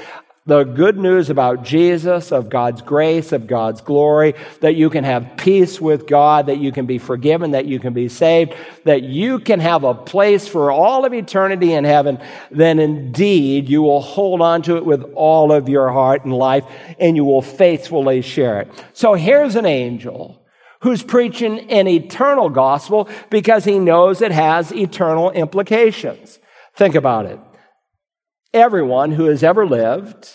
[0.47, 5.37] the good news about Jesus, of God's grace, of God's glory, that you can have
[5.37, 9.37] peace with God, that you can be forgiven, that you can be saved, that you
[9.37, 12.19] can have a place for all of eternity in heaven,
[12.49, 16.65] then indeed you will hold on to it with all of your heart and life,
[16.97, 18.85] and you will faithfully share it.
[18.93, 20.40] So here's an angel
[20.81, 26.39] who's preaching an eternal gospel because he knows it has eternal implications.
[26.75, 27.39] Think about it
[28.53, 30.29] everyone who has ever lived,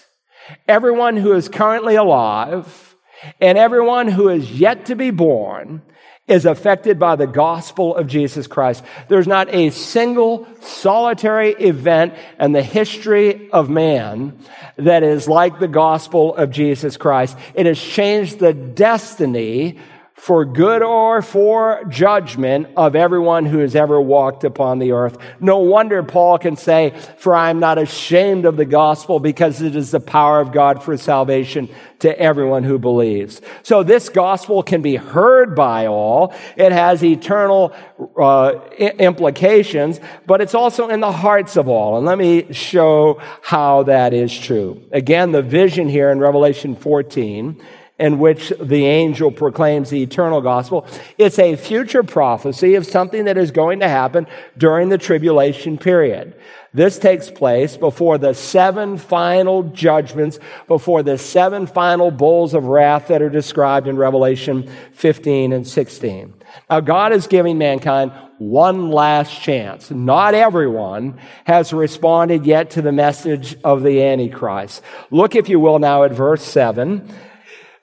[0.66, 2.96] everyone who is currently alive,
[3.42, 5.82] and everyone who is yet to be born
[6.26, 8.82] is affected by the gospel of Jesus Christ.
[9.09, 14.38] There's not a single solitary event in the history of man
[14.76, 17.37] that is like the gospel of Jesus Christ.
[17.54, 19.78] It has changed the destiny
[20.16, 25.18] for good or for judgment of everyone who has ever walked upon the earth.
[25.40, 29.76] No wonder Paul can say, For I am not ashamed of the gospel because it
[29.76, 33.42] is the power of God for salvation to everyone who believes.
[33.62, 36.35] So this gospel can be heard by all.
[36.57, 37.74] It has eternal
[38.18, 41.98] uh, implications, but it's also in the hearts of all.
[41.98, 44.82] And let me show how that is true.
[44.93, 47.62] Again, the vision here in Revelation 14
[47.99, 50.86] in which the angel proclaims the eternal gospel.
[51.16, 54.26] It's a future prophecy of something that is going to happen
[54.59, 56.34] during the tribulation period.
[56.74, 63.09] This takes place before the seven final judgments, before the seven final bowls of wrath
[63.09, 66.34] that are described in Revelation 15 and 16.
[66.68, 69.90] Now, God is giving mankind one last chance.
[69.90, 74.82] Not everyone has responded yet to the message of the Antichrist.
[75.11, 77.11] Look, if you will, now at verse 7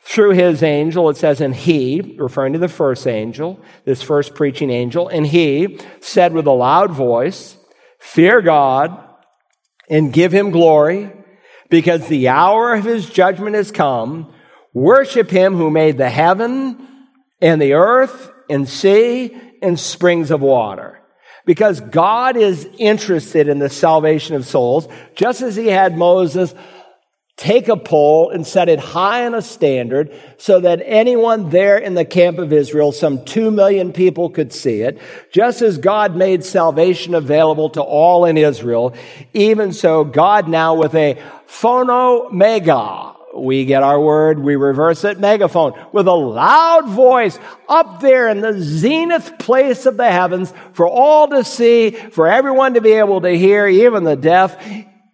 [0.05, 4.69] through his angel, it says, and he, referring to the first angel, this first preaching
[4.69, 7.55] angel, and he said with a loud voice,
[7.99, 9.01] Fear God
[9.89, 11.11] and give him glory,
[11.69, 14.33] because the hour of his judgment has come.
[14.73, 16.87] Worship him who made the heaven
[17.41, 20.99] and the earth and sea and springs of water.
[21.45, 26.53] Because God is interested in the salvation of souls, just as he had Moses
[27.35, 31.95] take a pole and set it high on a standard so that anyone there in
[31.95, 34.99] the camp of Israel, some two million people could see it.
[35.31, 38.93] Just as God made salvation available to all in Israel,
[39.33, 45.19] even so God now with a phono mega, we get our word, we reverse it,
[45.19, 50.87] megaphone, with a loud voice up there in the zenith place of the heavens for
[50.87, 54.55] all to see, for everyone to be able to hear, even the deaf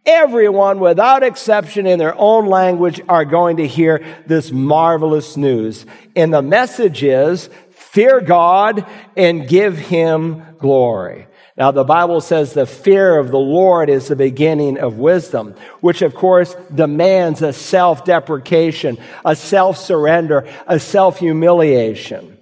[0.06, 5.86] everyone without exception in their own language are going to hear this marvelous news.
[6.16, 8.86] And the message is fear God
[9.16, 11.28] and give him glory.
[11.60, 16.02] Now, the Bible says the fear of the Lord is the beginning of wisdom, which
[16.02, 22.39] of course demands a self deprecation, a self surrender, a self humiliation.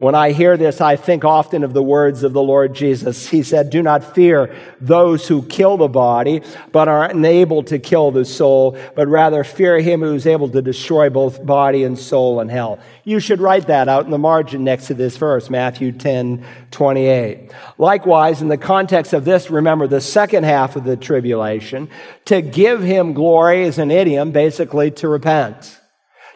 [0.00, 3.28] When I hear this, I think often of the words of the Lord Jesus.
[3.28, 6.40] He said, Do not fear those who kill the body,
[6.72, 10.62] but are unable to kill the soul, but rather fear him who is able to
[10.62, 12.78] destroy both body and soul in hell.
[13.04, 17.52] You should write that out in the margin next to this verse, Matthew 10, 28.
[17.76, 21.90] Likewise, in the context of this, remember the second half of the tribulation,
[22.24, 25.78] to give him glory is an idiom, basically to repent,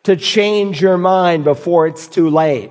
[0.03, 2.71] to change your mind before it's too late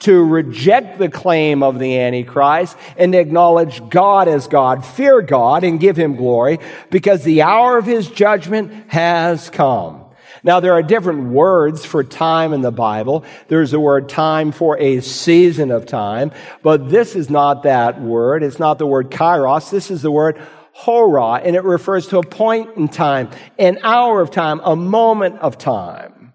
[0.00, 5.80] to reject the claim of the Antichrist and acknowledge God as God, fear God and
[5.80, 6.58] give him glory
[6.90, 10.04] because the hour of his judgment has come.
[10.44, 13.24] Now, there are different words for time in the Bible.
[13.48, 16.30] There's a word time for a season of time,
[16.62, 18.44] but this is not that word.
[18.44, 19.70] It's not the word kairos.
[19.70, 20.40] This is the word
[20.72, 25.40] hora, and it refers to a point in time, an hour of time, a moment
[25.40, 26.32] of time.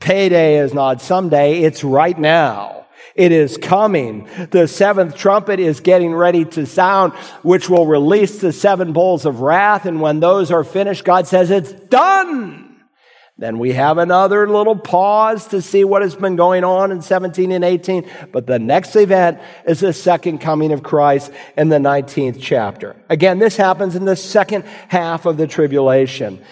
[0.00, 2.85] Payday is not someday, it's right now.
[3.16, 4.28] It is coming.
[4.50, 9.40] The seventh trumpet is getting ready to sound, which will release the seven bowls of
[9.40, 9.86] wrath.
[9.86, 12.66] And when those are finished, God says, it's done.
[13.38, 17.52] Then we have another little pause to see what has been going on in 17
[17.52, 18.08] and 18.
[18.32, 22.96] But the next event is the second coming of Christ in the 19th chapter.
[23.10, 26.42] Again, this happens in the second half of the tribulation.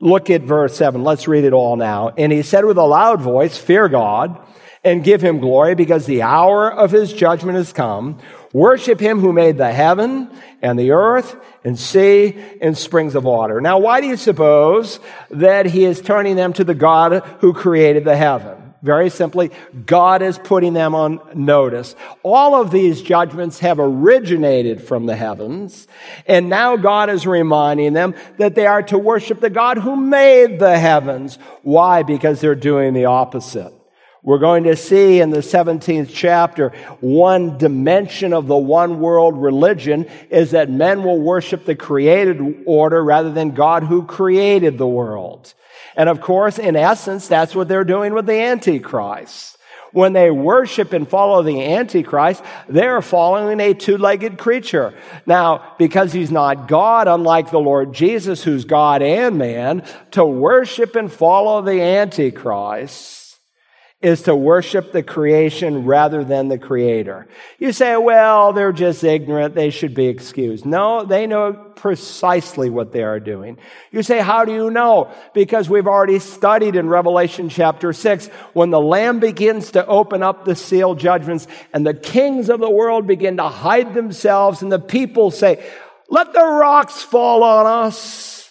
[0.00, 1.04] Look at verse 7.
[1.04, 2.10] Let's read it all now.
[2.16, 4.42] And he said with a loud voice, Fear God
[4.84, 8.18] and give him glory because the hour of his judgment has come.
[8.52, 10.30] Worship him who made the heaven
[10.60, 13.60] and the earth and sea and springs of water.
[13.60, 18.04] Now, why do you suppose that he is turning them to the God who created
[18.04, 18.58] the heaven?
[18.82, 19.52] Very simply,
[19.86, 21.94] God is putting them on notice.
[22.24, 25.86] All of these judgments have originated from the heavens,
[26.26, 30.58] and now God is reminding them that they are to worship the God who made
[30.58, 31.38] the heavens.
[31.62, 32.02] Why?
[32.02, 33.72] Because they're doing the opposite.
[34.24, 36.68] We're going to see in the 17th chapter
[37.00, 43.02] one dimension of the one world religion is that men will worship the created order
[43.02, 45.52] rather than God who created the world.
[45.96, 49.58] And of course, in essence, that's what they're doing with the Antichrist.
[49.90, 54.94] When they worship and follow the Antichrist, they're following a two-legged creature.
[55.26, 60.94] Now, because he's not God, unlike the Lord Jesus, who's God and man, to worship
[60.94, 63.21] and follow the Antichrist
[64.02, 67.28] is to worship the creation rather than the creator.
[67.58, 69.54] You say, well, they're just ignorant.
[69.54, 70.66] They should be excused.
[70.66, 73.58] No, they know precisely what they are doing.
[73.92, 75.14] You say, how do you know?
[75.34, 80.44] Because we've already studied in Revelation chapter 6 when the Lamb begins to open up
[80.44, 84.80] the seal judgments and the kings of the world begin to hide themselves and the
[84.80, 85.64] people say,
[86.08, 88.41] let the rocks fall on us.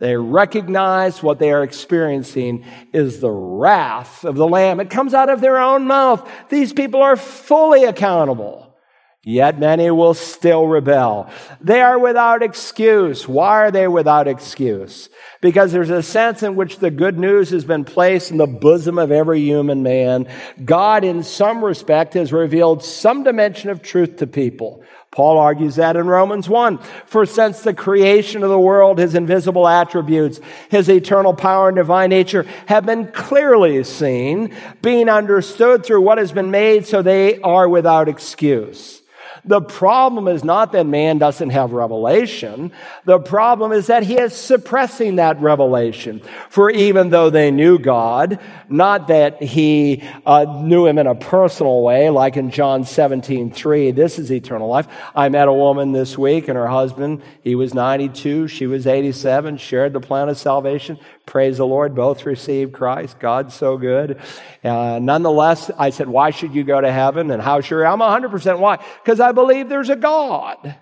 [0.00, 4.78] They recognize what they are experiencing is the wrath of the Lamb.
[4.78, 6.28] It comes out of their own mouth.
[6.48, 8.68] These people are fully accountable.
[9.24, 11.28] Yet many will still rebel.
[11.60, 13.26] They are without excuse.
[13.26, 15.10] Why are they without excuse?
[15.42, 18.98] Because there's a sense in which the good news has been placed in the bosom
[18.98, 20.28] of every human man.
[20.64, 24.82] God, in some respect, has revealed some dimension of truth to people.
[25.10, 26.78] Paul argues that in Romans 1.
[27.06, 30.40] For since the creation of the world, his invisible attributes,
[30.70, 36.32] his eternal power and divine nature have been clearly seen, being understood through what has
[36.32, 39.02] been made, so they are without excuse.
[39.44, 42.72] The problem is not that man doesn't have revelation.
[43.04, 46.22] The problem is that he is suppressing that revelation.
[46.50, 51.82] For even though they knew God, not that he uh, knew him in a personal
[51.82, 54.88] way, like in John 17, 3, this is eternal life.
[55.14, 59.56] I met a woman this week and her husband, he was 92, she was 87,
[59.58, 60.98] shared the plan of salvation.
[61.26, 63.18] Praise the Lord, both received Christ.
[63.18, 64.18] God's so good.
[64.64, 67.30] Uh, nonetheless, I said, why should you go to heaven?
[67.30, 67.86] And how sure?
[67.86, 68.82] I'm 100% why?
[69.02, 70.76] Because I believe there's a God.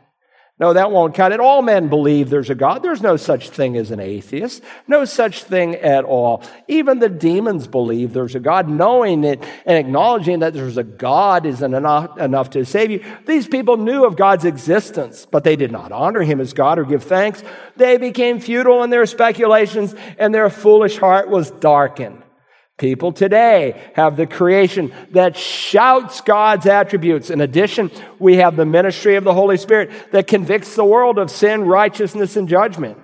[0.59, 1.40] No, that won't cut it.
[1.40, 2.82] All men believe there's a God.
[2.82, 4.62] There's no such thing as an atheist.
[4.88, 6.42] No such thing at all.
[6.66, 8.66] Even the demons believe there's a God.
[8.66, 13.05] Knowing it and acknowledging that there's a God isn't enough, enough to save you.
[13.26, 16.84] These people knew of God's existence, but they did not honor him as God or
[16.84, 17.44] give thanks.
[17.76, 22.22] They became futile in their speculations and their foolish heart was darkened.
[22.79, 27.31] People today have the creation that shouts God's attributes.
[27.31, 31.31] In addition, we have the ministry of the Holy Spirit that convicts the world of
[31.31, 32.99] sin, righteousness, and judgment.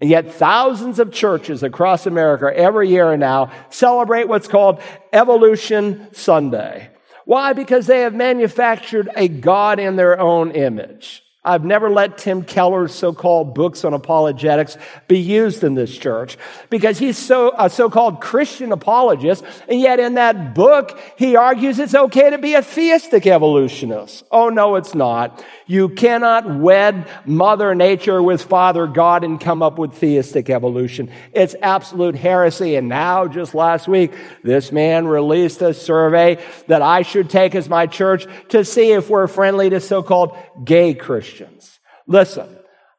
[0.00, 4.80] And yet thousands of churches across America every year now celebrate what's called
[5.12, 6.90] Evolution Sunday.
[7.26, 7.52] Why?
[7.52, 11.22] Because they have manufactured a God in their own image.
[11.42, 14.76] I've never let Tim Keller's so-called books on apologetics
[15.08, 16.36] be used in this church
[16.68, 21.94] because he's so a so-called Christian apologist, and yet in that book he argues it's
[21.94, 24.24] okay to be a theistic evolutionist.
[24.30, 25.42] Oh no, it's not.
[25.70, 31.12] You cannot wed Mother Nature with Father God and come up with theistic evolution.
[31.32, 32.74] It's absolute heresy.
[32.74, 34.12] And now, just last week,
[34.42, 39.08] this man released a survey that I should take as my church to see if
[39.08, 41.78] we're friendly to so-called gay Christians.
[42.08, 42.48] Listen,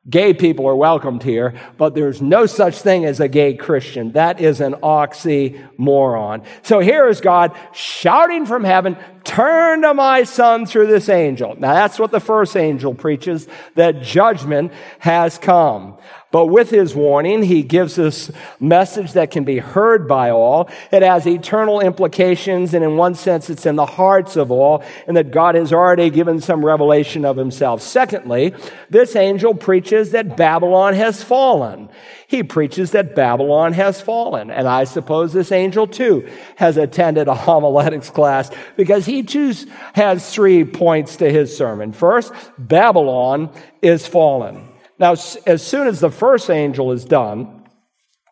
[0.09, 4.13] Gay people are welcomed here, but there's no such thing as a gay Christian.
[4.13, 6.43] That is an oxymoron.
[6.63, 11.55] So here is God shouting from heaven, turn to my son through this angel.
[11.55, 15.99] Now that's what the first angel preaches, that judgment has come.
[16.31, 20.69] But with his warning, he gives us message that can be heard by all.
[20.91, 25.17] It has eternal implications, and in one sense, it's in the hearts of all, and
[25.17, 27.81] that God has already given some revelation of himself.
[27.81, 28.55] Secondly,
[28.89, 31.89] this angel preaches that Babylon has fallen.
[32.27, 34.51] He preaches that Babylon has fallen.
[34.51, 39.53] And I suppose this angel too has attended a homiletics class because he too
[39.93, 41.91] has three points to his sermon.
[41.91, 43.49] First, Babylon
[43.81, 44.70] is fallen.
[45.01, 47.60] Now, as soon as the first angel is done,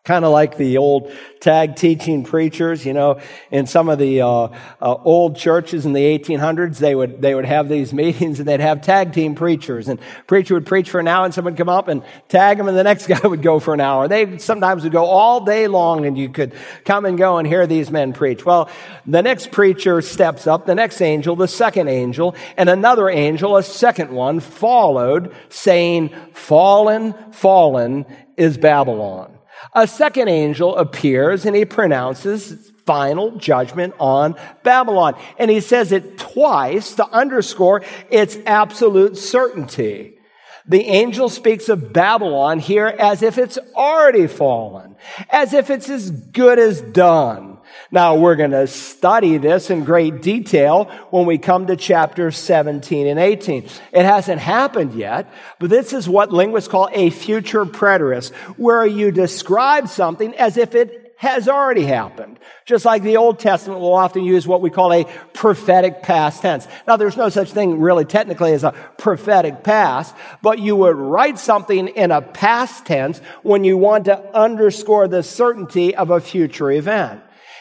[0.04, 3.20] kind of like the old tag teaching preachers you know
[3.50, 7.44] in some of the uh, uh, old churches in the 1800s they would they would
[7.44, 9.88] have these meetings and they'd have tag team preachers.
[9.88, 12.68] And preacher would preach for an hour and someone would come up and tag him
[12.68, 14.08] and the next guy would go for an hour.
[14.08, 17.66] They sometimes would go all day long and you could come and go and hear
[17.66, 18.44] these men preach.
[18.44, 18.68] Well
[19.06, 23.62] the next preacher steps up the next angel the second angel and another angel a
[23.62, 28.04] second one followed saying fallen fallen
[28.36, 29.39] is babylon
[29.74, 35.14] a second angel appears and he pronounces final judgment on Babylon.
[35.38, 40.18] And he says it twice to underscore its absolute certainty.
[40.66, 44.96] The angel speaks of Babylon here as if it's already fallen,
[45.28, 47.58] as if it's as good as done.
[47.92, 53.08] Now we're going to study this in great detail when we come to chapters 17
[53.08, 53.68] and 18.
[53.92, 59.10] It hasn't happened yet, but this is what linguists call a future preterist, where you
[59.10, 62.38] describe something as if it has already happened.
[62.64, 66.66] Just like the Old Testament will often use what we call a prophetic past tense.
[66.86, 71.38] Now, there's no such thing really technically as a prophetic past, but you would write
[71.38, 76.70] something in a past tense when you want to underscore the certainty of a future
[76.70, 77.20] event.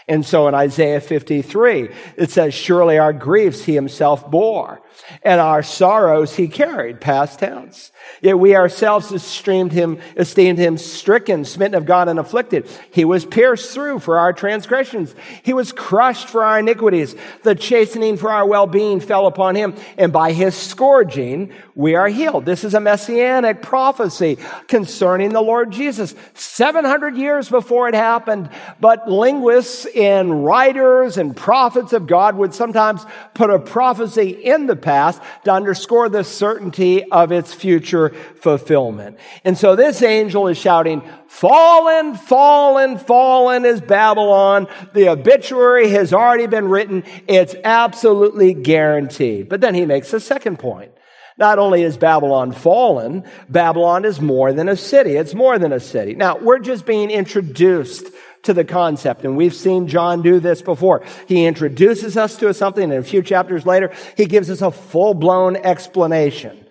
[0.10, 4.82] And so in Isaiah 53, it says, surely our griefs he himself bore
[5.24, 7.92] and our sorrows he carried, past tense.
[8.22, 12.70] Yet we ourselves esteemed him, esteemed him stricken, smitten of God and afflicted.
[12.92, 15.16] He was pierced through for our transgressions.
[15.44, 17.16] He was crushed for our iniquities.
[17.44, 19.76] The chastening for our well-being fell upon him.
[19.98, 22.46] And by his scourging, we are healed.
[22.46, 24.38] This is a messianic prophecy
[24.68, 26.14] concerning the Lord Jesus.
[26.34, 33.06] 700 years before it happened, but linguists and writers and prophets of God would sometimes
[33.34, 38.10] put a prophecy in the past to underscore the certainty of its future
[38.42, 39.20] fulfillment.
[39.44, 44.68] And so this angel is shouting, fallen, fallen, fallen is Babylon.
[44.94, 47.04] The obituary has already been written.
[47.28, 49.48] It's absolutely guaranteed.
[49.48, 50.92] But then he makes a second point.
[51.38, 55.18] Not only is Babylon fallen, Babylon is more than a city.
[55.18, 56.16] It's more than a city.
[56.16, 58.08] Now, we're just being introduced
[58.44, 59.26] to the concept.
[59.26, 61.04] And we've seen John do this before.
[61.28, 65.56] He introduces us to something and a few chapters later, he gives us a full-blown
[65.58, 66.66] explanation.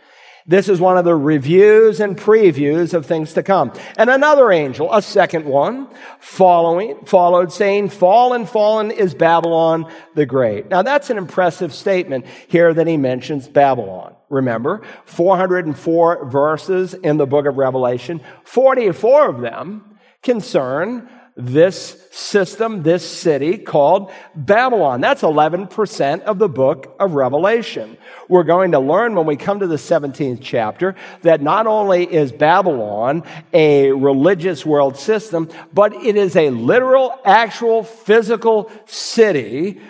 [0.49, 3.71] This is one of the reviews and previews of things to come.
[3.99, 5.89] And another angel, a second one,
[6.21, 10.71] following, followed saying, fallen, fallen is Babylon the Great.
[10.71, 14.15] Now that's an impressive statement here that he mentions Babylon.
[14.31, 23.09] Remember, 404 verses in the book of Revelation, 44 of them concern this system, this
[23.09, 25.01] city called Babylon.
[25.01, 27.97] That's 11% of the book of Revelation.
[28.29, 32.33] We're going to learn when we come to the 17th chapter that not only is
[32.33, 33.23] Babylon
[33.53, 39.81] a religious world system, but it is a literal, actual, physical city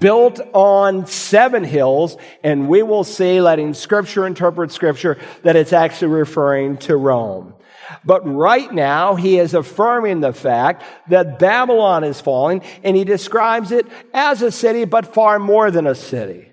[0.00, 6.08] built on seven hills, and we will see, letting scripture interpret scripture, that it's actually
[6.08, 7.54] referring to Rome.
[8.04, 13.72] But right now, he is affirming the fact that Babylon is falling, and he describes
[13.72, 16.48] it as a city, but far more than a city.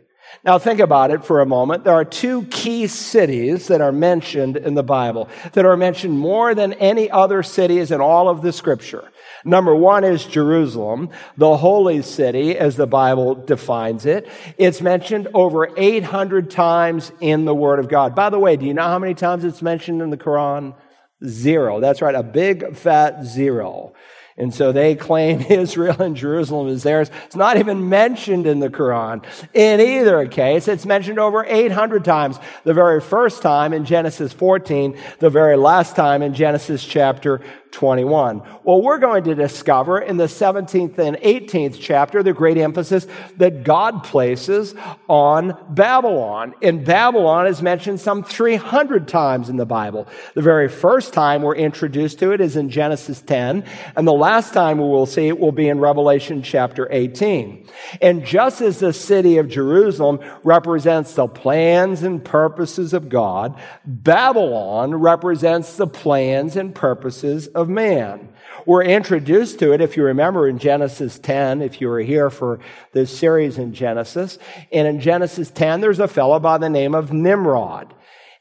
[0.46, 1.86] Now, think about it for a moment.
[1.86, 6.54] There are two key cities that are mentioned in the Bible that are mentioned more
[6.54, 9.10] than any other cities in all of the scripture.
[9.44, 14.28] Number one is Jerusalem, the holy city, as the Bible defines it.
[14.60, 18.14] It's mentioned over 800 times in the Word of God.
[18.14, 20.76] By the way, do you know how many times it's mentioned in the Quran?
[21.24, 21.80] Zero.
[21.80, 23.94] That's right, a big fat zero.
[24.38, 27.10] And so they claim Israel and Jerusalem is theirs.
[27.26, 29.24] It's not even mentioned in the Quran.
[29.54, 32.38] In either case, it's mentioned over 800 times.
[32.64, 37.42] The very first time in Genesis 14, the very last time in Genesis chapter
[37.72, 38.42] 21.
[38.64, 43.06] Well, we're going to discover in the 17th and 18th chapter the great emphasis
[43.38, 44.74] that God places
[45.10, 46.54] on Babylon.
[46.62, 50.08] And Babylon is mentioned some 300 times in the Bible.
[50.36, 54.54] The very first time we're introduced to it is in Genesis 10, and the last
[54.54, 57.68] time we will see it will be in Revelation chapter 18.
[58.02, 64.96] And just as the city of Jerusalem represents the plans and purposes of God, Babylon
[64.96, 68.30] represents the plans and purposes of of man.
[68.66, 72.60] We're introduced to it, if you remember, in Genesis 10, if you were here for
[72.94, 74.38] this series in Genesis.
[74.72, 77.94] And in Genesis 10, there's a fellow by the name of Nimrod.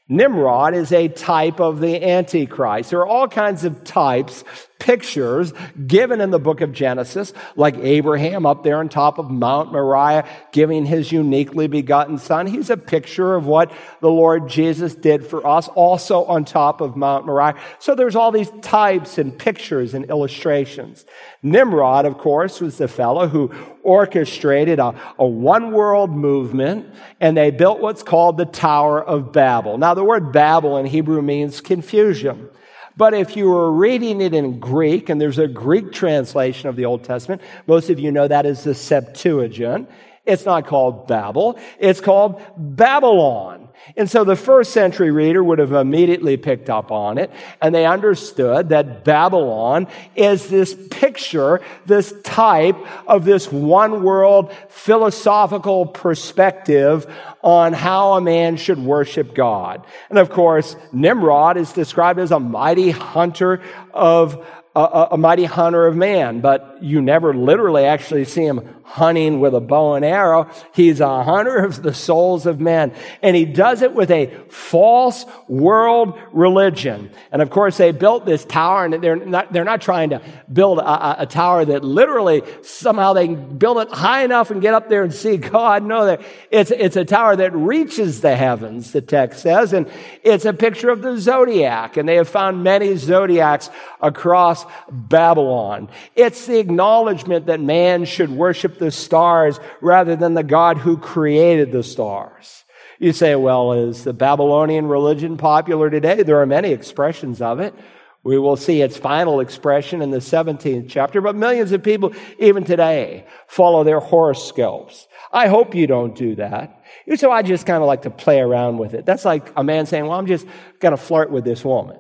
[0.09, 2.91] Nimrod is a type of the Antichrist.
[2.91, 4.45] There are all kinds of types
[4.85, 5.55] pictures
[5.87, 10.29] given in the book of Genesis, like Abraham up there on top of Mount Moriah
[10.53, 12.47] giving his uniquely begotten son.
[12.47, 16.97] He's a picture of what the Lord Jesus did for us, also on top of
[16.97, 17.59] Mount Moriah.
[17.79, 21.07] So there's all these types and pictures and illustrations.
[21.43, 23.51] Nimrod, of course, was the fellow who
[23.83, 29.79] orchestrated a, a one world movement, and they built what's called the Tower of Babel.
[29.79, 32.51] Now, the word Babel in Hebrew means confusion.
[32.97, 36.85] But if you were reading it in Greek, and there's a Greek translation of the
[36.85, 39.91] Old Testament, most of you know that is the Septuagint.
[40.25, 41.59] It's not called Babel.
[41.79, 43.69] It's called Babylon.
[43.97, 47.31] And so the first century reader would have immediately picked up on it,
[47.61, 52.77] and they understood that Babylon is this picture, this type
[53.07, 57.07] of this one world philosophical perspective
[57.43, 59.85] on how a man should worship God.
[60.09, 63.61] And of course, Nimrod is described as a mighty hunter
[63.93, 69.41] of a, a, mighty hunter of man, but you never literally actually see him hunting
[69.41, 70.49] with a bow and arrow.
[70.73, 72.95] He's a hunter of the souls of men.
[73.23, 77.11] And he does it with a false world religion.
[77.33, 80.23] And of course, they built this tower, and they're not, they're not trying to
[80.53, 84.75] build a, a tower that literally somehow they can build it high enough and get
[84.75, 85.83] up there and see God.
[85.83, 86.19] No,
[86.51, 89.73] it's, it's a tower that reaches the heavens, the text says.
[89.73, 89.91] And
[90.23, 91.97] it's a picture of the zodiac.
[91.97, 93.71] And they have found many zodiacs
[94.01, 95.89] across Babylon.
[96.15, 101.73] It's the acknowledgement that man should worship the stars rather than the God who created
[101.73, 102.65] the stars.
[102.99, 106.23] You say, well, is the Babylonian religion popular today?
[106.23, 107.75] There are many expressions of it.
[108.23, 112.65] We will see its final expression in the 17th chapter, but millions of people, even
[112.65, 115.07] today, follow their horoscopes.
[115.31, 116.83] I hope you don't do that.
[117.17, 119.05] So I just kind of like to play around with it.
[119.05, 120.47] That's like a man saying, well, I'm just
[120.81, 121.99] going to flirt with this woman.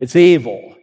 [0.00, 0.74] It's evil.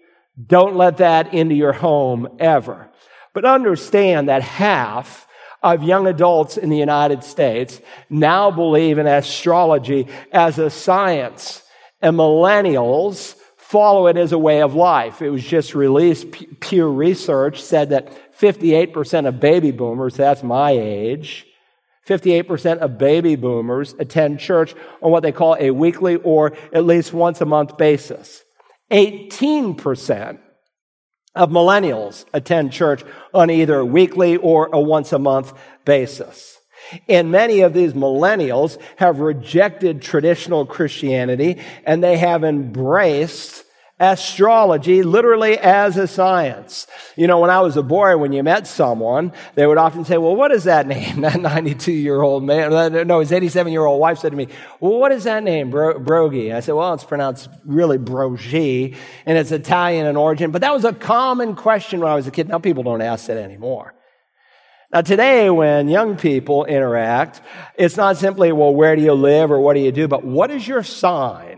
[0.45, 2.91] Don't let that into your home ever.
[3.35, 5.27] But understand that half
[5.61, 11.61] of young adults in the United States now believe in astrology as a science,
[12.01, 15.21] and millennials follow it as a way of life.
[15.21, 16.27] It was just released.
[16.61, 18.09] Pew Research said that
[18.39, 21.45] 58% of baby boomers, that's my age,
[22.07, 27.11] 58% of baby boomers attend church on what they call a weekly or at least
[27.11, 28.45] once a month basis.
[28.91, 30.39] 18%
[31.35, 36.59] of millennials attend church on either a weekly or a once a month basis.
[37.09, 43.64] And many of these millennials have rejected traditional Christianity and they have embraced
[43.97, 46.85] astrology literally as a science.
[47.15, 50.17] You know, when I was a boy, when you met someone, they would often say,
[50.17, 51.21] well, what is that name?
[51.25, 54.47] That 92 year old man, no, his 87 year old wife said to me,
[54.79, 55.71] well, what is that name?
[55.71, 56.53] Bro- Brogy.
[56.53, 60.51] I said, well, it's pronounced really Brogy and it's Italian in origin.
[60.51, 62.49] But that was a common question when I was a kid.
[62.49, 63.93] Now people don't ask that anymore.
[64.93, 67.41] Now, today, when young people interact,
[67.75, 70.51] it's not simply, well, where do you live or what do you do, but what
[70.51, 71.54] is your sign?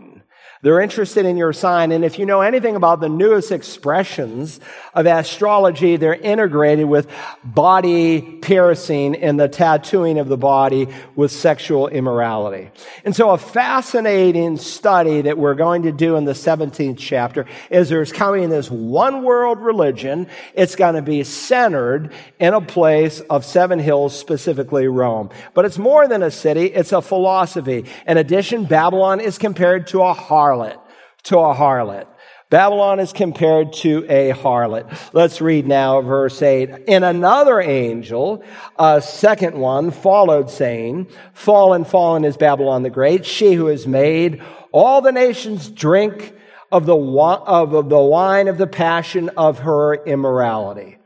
[0.60, 1.92] They're interested in your sign.
[1.92, 4.58] And if you know anything about the newest expressions
[4.92, 7.08] of astrology, they're integrated with
[7.44, 12.70] body piercing and the tattooing of the body with sexual immorality.
[13.04, 17.88] And so a fascinating study that we're going to do in the 17th chapter is
[17.88, 20.26] there's coming this one world religion.
[20.54, 25.30] It's going to be centered in a place of seven hills, specifically Rome.
[25.54, 26.66] But it's more than a city.
[26.66, 27.84] It's a philosophy.
[28.08, 30.80] In addition, Babylon is compared to a heart harlot,
[31.24, 32.06] to a harlot.
[32.50, 35.10] Babylon is compared to a harlot.
[35.12, 36.84] Let's read now verse 8.
[36.88, 38.42] And another angel,
[38.78, 44.42] a second one, followed saying, Fallen, fallen is Babylon the Great, she who has made
[44.72, 46.34] all the nations drink
[46.72, 50.96] of the, of, the wine of the passion of her immorality.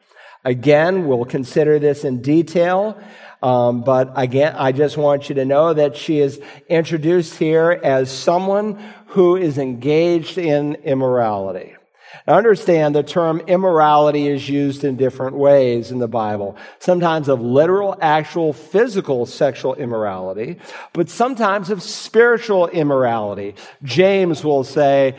[0.44, 3.00] Again, we'll consider this in detail.
[3.42, 8.08] Um, but again, I just want you to know that she is introduced here as
[8.10, 8.80] someone
[9.12, 11.76] who is engaged in immorality.
[12.26, 16.56] Now understand the term immorality is used in different ways in the Bible.
[16.78, 20.58] Sometimes of literal, actual, physical sexual immorality,
[20.94, 23.54] but sometimes of spiritual immorality.
[23.82, 25.16] James will say,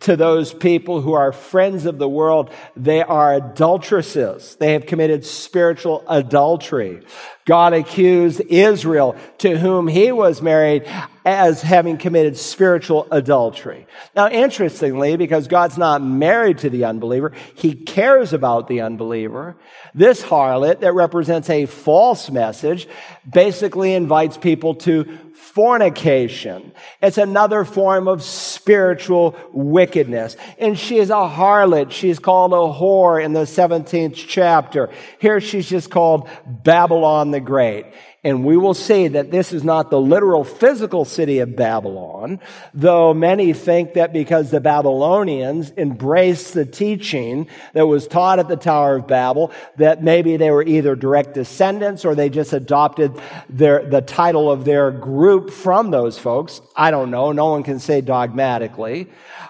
[0.00, 4.56] to those people who are friends of the world, they are adulteresses.
[4.56, 7.02] They have committed spiritual adultery.
[7.44, 10.84] God accused Israel, to whom he was married,
[11.24, 13.86] as having committed spiritual adultery.
[14.14, 19.56] Now, interestingly, because God's not married to the unbeliever, he cares about the unbeliever.
[19.94, 22.88] This harlot that represents a false message
[23.30, 26.72] basically invites people to fornication.
[27.00, 30.36] It's another form of spiritual wickedness.
[30.58, 31.92] And she is a harlot.
[31.92, 34.90] She's called a whore in the 17th chapter.
[35.20, 37.86] Here she's just called Babylon the Great.
[38.24, 42.40] And we will see that this is not the literal physical city of Babylon,
[42.74, 48.56] though many think that because the Babylonians embraced the teaching that was taught at the
[48.56, 53.12] Tower of Babel, that maybe they were either direct descendants or they just adopted
[53.48, 56.60] their, the title of their group from those folks.
[56.74, 57.30] I don't know.
[57.30, 59.06] No one can say dogmatically.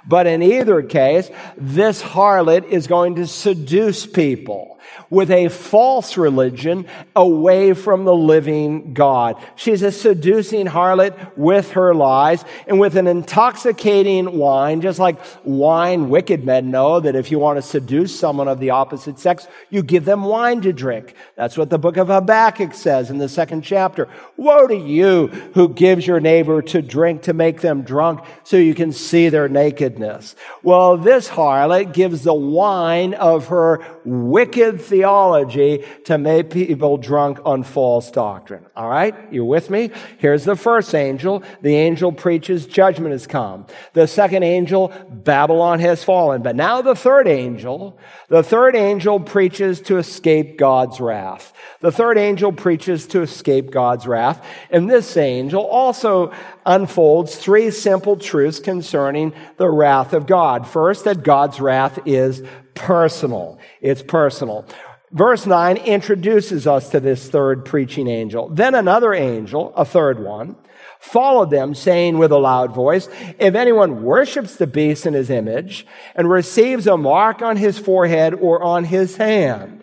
[0.07, 4.78] But in either case, this harlot is going to seduce people
[5.11, 6.87] with a false religion
[7.17, 9.43] away from the living God.
[9.57, 16.09] She's a seducing harlot with her lies and with an intoxicating wine, just like wine,
[16.09, 19.83] wicked men know that if you want to seduce someone of the opposite sex, you
[19.83, 21.15] give them wine to drink.
[21.37, 24.09] That's what the book of Habakkuk says in the second chapter.
[24.37, 28.75] Woe to you who gives your neighbor to drink to make them drunk so you
[28.75, 30.35] can see their nakedness.
[30.63, 37.63] Well, this harlot gives the wine of her wicked theology to make people drunk on
[37.63, 38.65] false doctrine.
[38.75, 39.15] All right?
[39.33, 39.91] You with me?
[40.19, 41.43] Here's the first angel.
[41.63, 43.67] The angel preaches judgment has come.
[43.93, 46.43] The second angel, Babylon has fallen.
[46.43, 47.99] But now the third angel,
[48.29, 51.53] the third angel preaches to escape God's wrath.
[51.81, 54.45] The third angel preaches to escape God's wrath.
[54.71, 56.33] And this angel also
[56.67, 60.67] unfolds three simple truths concerning the wrath of God.
[60.67, 62.43] First, that God's wrath is
[62.79, 63.59] personal.
[63.81, 64.67] It's personal.
[65.11, 68.49] Verse 9 introduces us to this third preaching angel.
[68.51, 70.57] Then another angel, a third one,
[71.01, 73.09] followed them, saying with a loud voice,
[73.39, 78.35] If anyone worships the beast in his image and receives a mark on his forehead
[78.35, 79.83] or on his hand,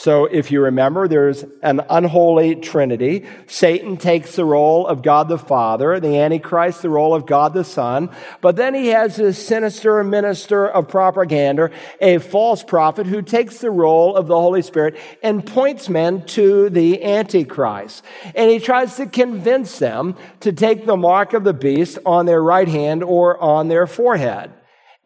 [0.00, 3.26] so if you remember, there's an unholy trinity.
[3.46, 7.64] Satan takes the role of God the Father, the Antichrist the role of God the
[7.64, 8.08] Son,
[8.40, 11.70] but then he has this sinister minister of propaganda,
[12.00, 16.70] a false prophet who takes the role of the Holy Spirit and points men to
[16.70, 18.02] the Antichrist.
[18.34, 22.42] And he tries to convince them to take the mark of the beast on their
[22.42, 24.50] right hand or on their forehead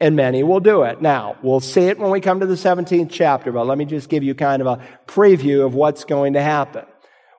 [0.01, 1.01] and many will do it.
[1.01, 4.09] Now, we'll see it when we come to the 17th chapter, but let me just
[4.09, 6.85] give you kind of a preview of what's going to happen.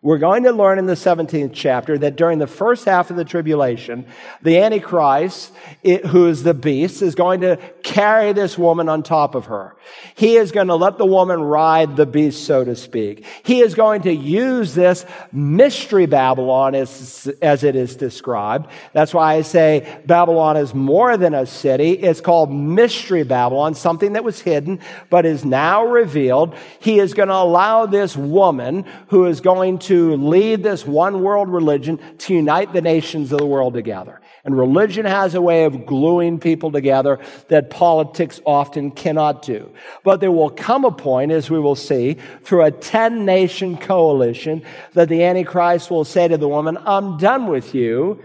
[0.01, 3.25] We're going to learn in the 17th chapter that during the first half of the
[3.25, 4.05] tribulation,
[4.43, 5.51] the Antichrist,
[5.83, 7.57] who is the beast, is going to
[7.95, 9.73] carry this woman on top of her.
[10.15, 13.25] He is going to let the woman ride the beast, so to speak.
[13.43, 18.69] He is going to use this mystery Babylon as, as it is described.
[18.91, 21.91] That's why I say Babylon is more than a city.
[21.91, 26.53] It's called mystery Babylon, something that was hidden, but is now revealed.
[26.81, 31.47] He is going to allow this woman who is going to lead this one world
[31.47, 34.19] religion to unite the nations of the world together.
[34.45, 39.71] And religion has a way of gluing people together that politics often cannot do.
[40.03, 44.61] But there will come a point, as we will see, through a 10 nation coalition,
[44.93, 48.23] that the Antichrist will say to the woman, I'm done with you,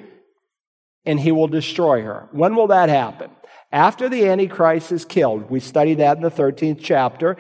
[1.07, 2.29] and he will destroy her.
[2.33, 3.31] When will that happen?
[3.73, 5.49] After the Antichrist is killed.
[5.49, 7.37] We study that in the 13th chapter.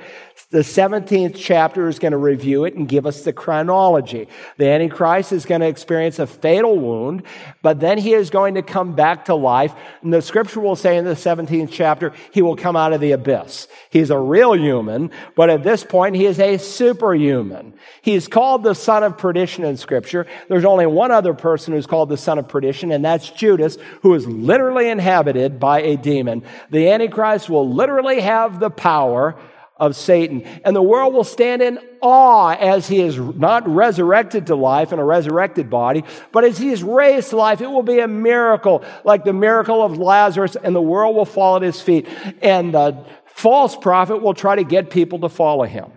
[0.50, 4.26] The 17th chapter is going to review it and give us the chronology.
[4.56, 7.22] The Antichrist is going to experience a fatal wound,
[7.62, 9.72] but then he is going to come back to life.
[10.02, 13.12] And the scripture will say in the 17th chapter, he will come out of the
[13.12, 13.68] abyss.
[13.90, 17.72] He's a real human, but at this point, he is a superhuman.
[18.02, 20.26] He's called the son of perdition in scripture.
[20.48, 24.14] There's only one other person who's called the son of perdition, and that's Judas, who
[24.14, 26.42] is literally inhabited by a demon.
[26.70, 29.36] The Antichrist will literally have the power
[29.80, 30.42] of Satan.
[30.64, 34.98] And the world will stand in awe as he is not resurrected to life in
[34.98, 38.84] a resurrected body, but as he is raised to life, it will be a miracle,
[39.04, 42.06] like the miracle of Lazarus, and the world will fall at his feet.
[42.42, 45.90] And the false prophet will try to get people to follow him.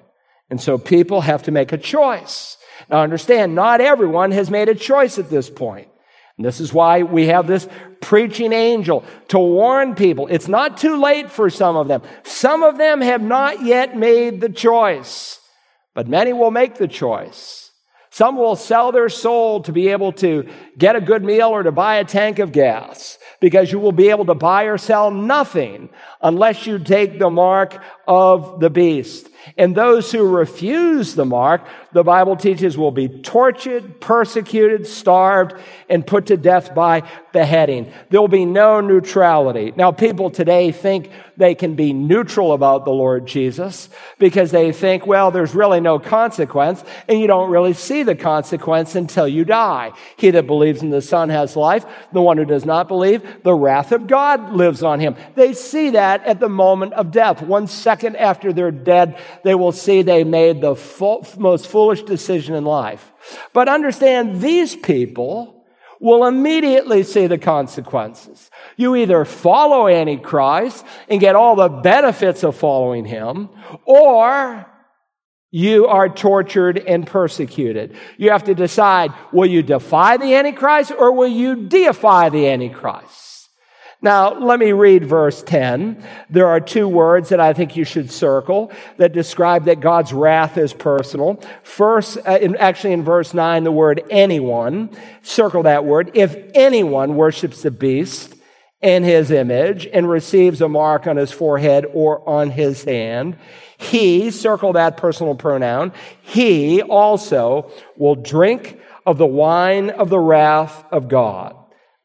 [0.49, 2.57] And so people have to make a choice.
[2.89, 5.89] Now understand, not everyone has made a choice at this point.
[6.37, 7.67] And this is why we have this
[8.01, 10.27] preaching angel to warn people.
[10.27, 12.01] It's not too late for some of them.
[12.23, 15.39] Some of them have not yet made the choice,
[15.93, 17.71] but many will make the choice.
[18.09, 21.71] Some will sell their soul to be able to get a good meal or to
[21.71, 25.89] buy a tank of gas because you will be able to buy or sell nothing
[26.21, 29.29] unless you take the mark of the beast.
[29.57, 35.55] And those who refuse the mark, the Bible teaches, will be tortured, persecuted, starved,
[35.89, 37.91] and put to death by beheading.
[38.09, 39.73] There will be no neutrality.
[39.75, 45.05] Now, people today think they can be neutral about the Lord Jesus because they think,
[45.07, 49.91] well, there's really no consequence, and you don't really see the consequence until you die.
[50.17, 51.85] He that believes in the Son has life.
[52.11, 55.15] The one who does not believe, the wrath of God lives on him.
[55.35, 57.41] They see that at the moment of death.
[57.41, 60.75] One second after they're dead, they will see they made the
[61.37, 63.11] most foolish decision in life.
[63.53, 65.62] But understand these people
[66.03, 68.51] will immediately see the consequences.
[68.75, 73.47] You either follow Antichrist and get all the benefits of following him,
[73.85, 74.69] or
[75.49, 77.95] you are tortured and persecuted.
[78.17, 83.32] You have to decide, will you defy the Antichrist or will you deify the Antichrist?
[84.03, 86.03] Now, let me read verse 10.
[86.29, 90.57] There are two words that I think you should circle that describe that God's wrath
[90.57, 91.41] is personal.
[91.63, 94.89] First, uh, in, actually in verse 9, the word anyone.
[95.21, 96.11] Circle that word.
[96.15, 98.35] If anyone worships the beast
[98.81, 103.37] in his image and receives a mark on his forehead or on his hand,
[103.77, 110.83] he, circle that personal pronoun, he also will drink of the wine of the wrath
[110.91, 111.55] of God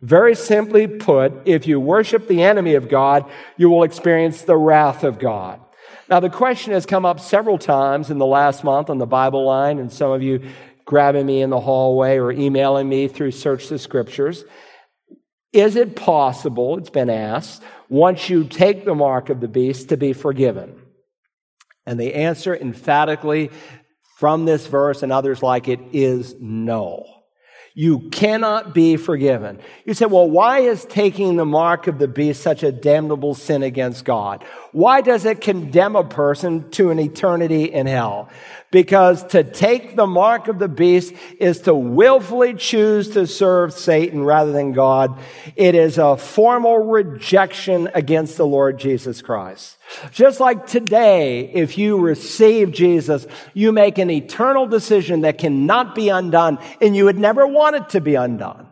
[0.00, 5.02] very simply put, if you worship the enemy of God, you will experience the wrath
[5.04, 5.60] of God.
[6.08, 9.44] Now, the question has come up several times in the last month on the Bible
[9.44, 10.48] line, and some of you
[10.84, 14.44] grabbing me in the hallway or emailing me through Search the Scriptures.
[15.52, 19.96] Is it possible, it's been asked, once you take the mark of the beast, to
[19.96, 20.80] be forgiven?
[21.84, 23.50] And the answer emphatically
[24.18, 27.17] from this verse and others like it is no.
[27.80, 29.60] You cannot be forgiven.
[29.84, 33.62] You say, well, why is taking the mark of the beast such a damnable sin
[33.62, 34.42] against God?
[34.72, 38.30] Why does it condemn a person to an eternity in hell?
[38.72, 44.24] Because to take the mark of the beast is to willfully choose to serve Satan
[44.24, 45.16] rather than God.
[45.54, 49.77] It is a formal rejection against the Lord Jesus Christ.
[50.10, 56.08] Just like today, if you receive Jesus, you make an eternal decision that cannot be
[56.08, 58.66] undone and you would never want it to be undone.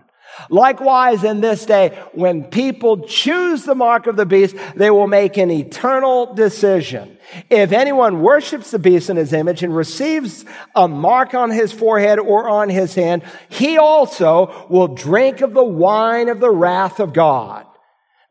[0.50, 5.36] Likewise, in this day, when people choose the mark of the beast, they will make
[5.38, 7.16] an eternal decision.
[7.50, 10.44] If anyone worships the beast in his image and receives
[10.74, 15.64] a mark on his forehead or on his hand, he also will drink of the
[15.64, 17.66] wine of the wrath of God.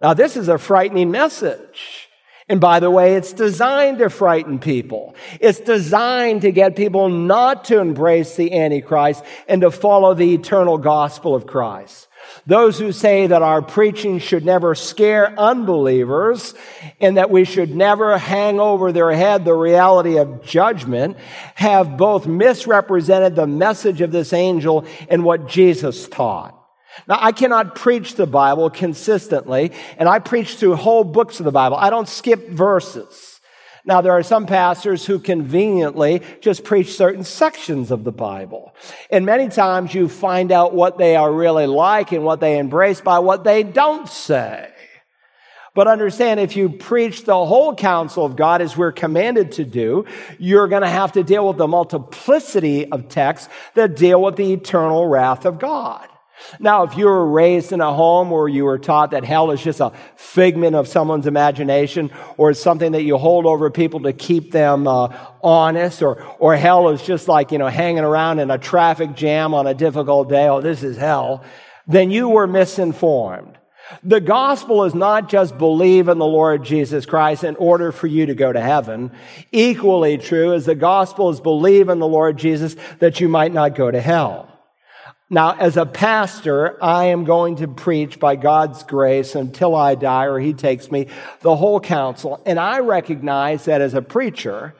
[0.01, 2.04] Now, this is a frightening message.
[2.47, 5.15] And by the way, it's designed to frighten people.
[5.39, 10.77] It's designed to get people not to embrace the Antichrist and to follow the eternal
[10.77, 12.07] gospel of Christ.
[12.45, 16.53] Those who say that our preaching should never scare unbelievers
[17.01, 21.17] and that we should never hang over their head the reality of judgment
[21.55, 26.54] have both misrepresented the message of this angel and what Jesus taught.
[27.07, 31.51] Now, I cannot preach the Bible consistently, and I preach through whole books of the
[31.51, 31.77] Bible.
[31.77, 33.39] I don't skip verses.
[33.87, 38.73] Now, there are some pastors who conveniently just preach certain sections of the Bible.
[39.11, 42.99] And many times you find out what they are really like and what they embrace
[42.99, 44.71] by what they don't say.
[45.75, 50.05] But understand, if you preach the whole counsel of God as we're commanded to do,
[50.39, 54.53] you're going to have to deal with the multiplicity of texts that deal with the
[54.53, 56.07] eternal wrath of God.
[56.59, 59.63] Now, if you were raised in a home where you were taught that hell is
[59.63, 64.13] just a figment of someone's imagination or it's something that you hold over people to
[64.13, 68.51] keep them uh, honest or, or hell is just like, you know, hanging around in
[68.51, 71.43] a traffic jam on a difficult day, oh, this is hell,
[71.88, 73.57] then you were misinformed.
[74.03, 78.25] The gospel is not just believe in the Lord Jesus Christ in order for you
[78.25, 79.11] to go to heaven.
[79.51, 83.75] Equally true is the gospel is believe in the Lord Jesus that you might not
[83.75, 84.54] go to hell.
[85.30, 90.26] Now, as a pastor, I am going to preach by God's grace until I die
[90.26, 91.07] or He takes me
[91.41, 92.43] the whole counsel.
[92.45, 94.76] And I recognize that as a preacher,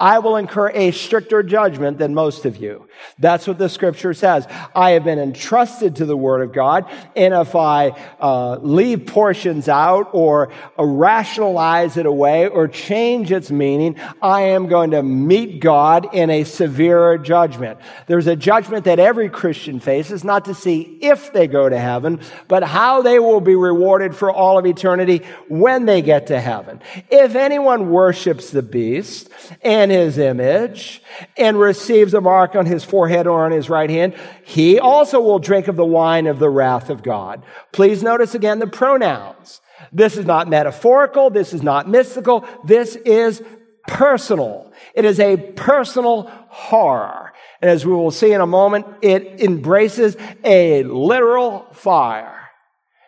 [0.00, 2.88] I will incur a stricter judgment than most of you.
[3.18, 4.46] That's what the scripture says.
[4.74, 9.68] I have been entrusted to the word of God, and if I uh, leave portions
[9.68, 16.14] out or rationalize it away or change its meaning, I am going to meet God
[16.14, 17.78] in a severe judgment.
[18.06, 22.20] There's a judgment that every Christian faces, not to see if they go to heaven,
[22.48, 26.80] but how they will be rewarded for all of eternity when they get to heaven.
[27.10, 29.28] If anyone worships the beast
[29.60, 31.02] and his image
[31.36, 34.14] and receives a mark on his forehead or on his right hand,
[34.44, 37.42] he also will drink of the wine of the wrath of God.
[37.72, 39.60] Please notice again the pronouns.
[39.92, 41.30] This is not metaphorical.
[41.30, 42.46] This is not mystical.
[42.64, 43.42] This is
[43.86, 44.72] personal.
[44.94, 47.32] It is a personal horror.
[47.60, 52.36] And as we will see in a moment, it embraces a literal fire.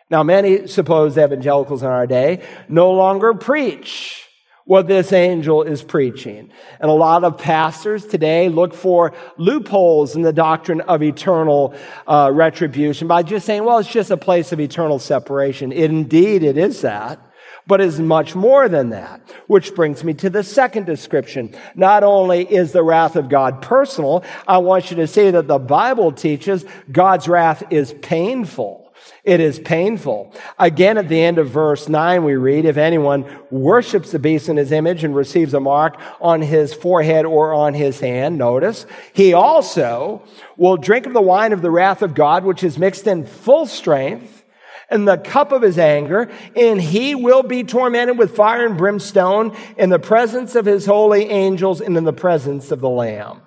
[0.09, 4.27] Now, many supposed evangelicals in our day no longer preach
[4.65, 6.49] what this angel is preaching.
[6.79, 11.75] And a lot of pastors today look for loopholes in the doctrine of eternal
[12.07, 15.71] uh, retribution by just saying, well, it's just a place of eternal separation.
[15.71, 17.19] It, Indeed, it is that.
[17.65, 19.21] But is much more than that.
[19.47, 21.55] Which brings me to the second description.
[21.75, 25.59] Not only is the wrath of God personal, I want you to see that the
[25.59, 28.82] Bible teaches God's wrath is painful.
[29.23, 30.33] It is painful.
[30.59, 34.57] Again, at the end of verse 9, we read, If anyone worships the beast in
[34.57, 39.33] his image and receives a mark on his forehead or on his hand, notice, he
[39.33, 40.23] also
[40.57, 43.65] will drink of the wine of the wrath of God, which is mixed in full
[43.65, 44.43] strength
[44.91, 49.55] in the cup of his anger, and he will be tormented with fire and brimstone
[49.77, 53.41] in the presence of his holy angels and in the presence of the Lamb.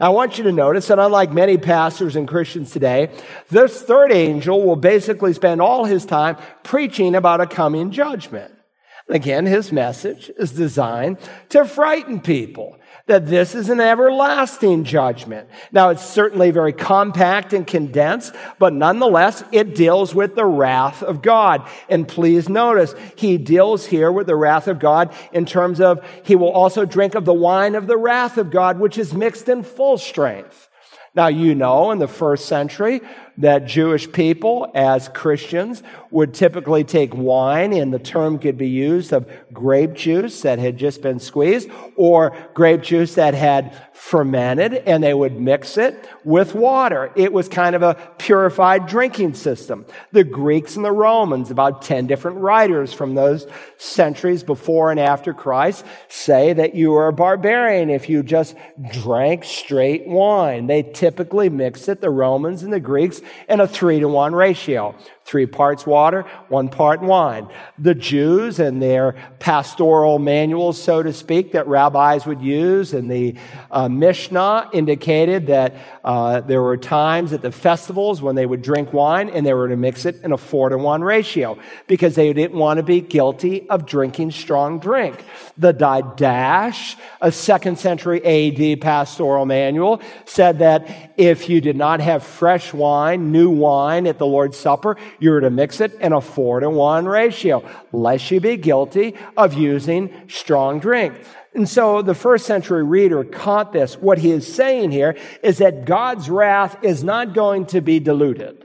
[0.00, 3.10] I want you to notice that unlike many pastors and Christians today,
[3.50, 8.52] this third angel will basically spend all his time preaching about a coming judgment.
[9.08, 11.18] Again, his message is designed
[11.50, 15.48] to frighten people that this is an everlasting judgment.
[15.72, 21.20] Now, it's certainly very compact and condensed, but nonetheless, it deals with the wrath of
[21.20, 21.68] God.
[21.90, 26.34] And please notice, he deals here with the wrath of God in terms of he
[26.34, 29.62] will also drink of the wine of the wrath of God, which is mixed in
[29.62, 30.70] full strength.
[31.16, 33.00] Now, you know, in the first century,
[33.38, 39.12] that Jewish people, as Christians, would typically take wine, and the term could be used
[39.12, 45.02] of grape juice that had just been squeezed, or grape juice that had fermented, and
[45.02, 47.10] they would mix it with water.
[47.16, 49.86] It was kind of a purified drinking system.
[50.12, 53.46] The Greeks and the Romans, about 10 different writers from those
[53.78, 58.56] centuries before and after Christ, say that you were a barbarian if you just
[58.92, 60.66] drank straight wine.
[60.66, 64.94] They typically mixed it, the Romans and the Greeks, in a three to one ratio.
[65.24, 67.48] Three parts water, one part wine.
[67.78, 73.34] The Jews and their pastoral manuals, so to speak, that rabbis would use and the
[73.70, 78.92] uh, Mishnah indicated that uh, there were times at the festivals when they would drink
[78.92, 82.32] wine and they were to mix it in a four to one ratio because they
[82.32, 85.24] didn't want to be guilty of drinking strong drink.
[85.56, 92.24] The Didache, a second century AD pastoral manual, said that if you did not have
[92.24, 96.60] fresh wine, new wine at the Lord's Supper, you're to mix it in a four
[96.60, 101.14] to one ratio, lest you be guilty of using strong drink.
[101.54, 103.96] And so the first century reader caught this.
[103.96, 108.64] What he is saying here is that God's wrath is not going to be diluted.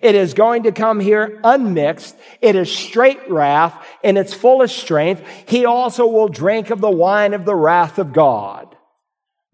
[0.00, 2.16] It is going to come here unmixed.
[2.40, 5.22] It is straight wrath in its fullest strength.
[5.46, 8.63] He also will drink of the wine of the wrath of God.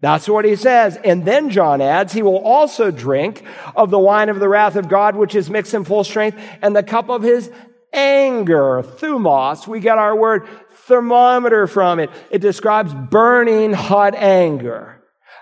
[0.01, 0.97] That's what he says.
[1.03, 3.43] And then John adds, he will also drink
[3.75, 6.75] of the wine of the wrath of God, which is mixed in full strength, and
[6.75, 7.51] the cup of his
[7.93, 9.67] anger, thumos.
[9.67, 10.47] We get our word
[10.87, 12.09] thermometer from it.
[12.31, 14.97] It describes burning hot anger.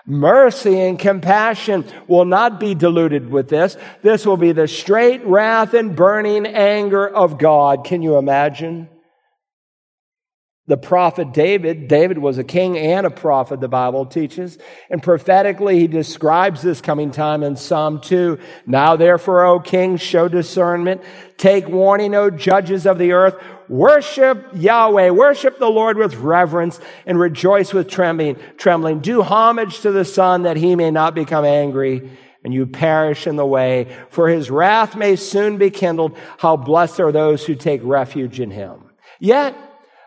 [0.06, 3.76] Mercy and compassion will not be diluted with this.
[4.02, 7.84] This will be the straight wrath and burning anger of God.
[7.84, 8.88] Can you imagine?
[10.70, 11.88] The prophet David.
[11.88, 14.56] David was a king and a prophet, the Bible teaches.
[14.88, 18.38] And prophetically, he describes this coming time in Psalm 2.
[18.66, 21.02] Now, therefore, O king, show discernment.
[21.36, 23.34] Take warning, O judges of the earth.
[23.68, 25.10] Worship Yahweh.
[25.10, 28.38] Worship the Lord with reverence and rejoice with trembling.
[28.56, 29.00] Trembling.
[29.00, 33.34] Do homage to the Son that he may not become angry and you perish in
[33.34, 33.92] the way.
[34.10, 36.16] For his wrath may soon be kindled.
[36.38, 38.84] How blessed are those who take refuge in him.
[39.18, 39.56] Yet,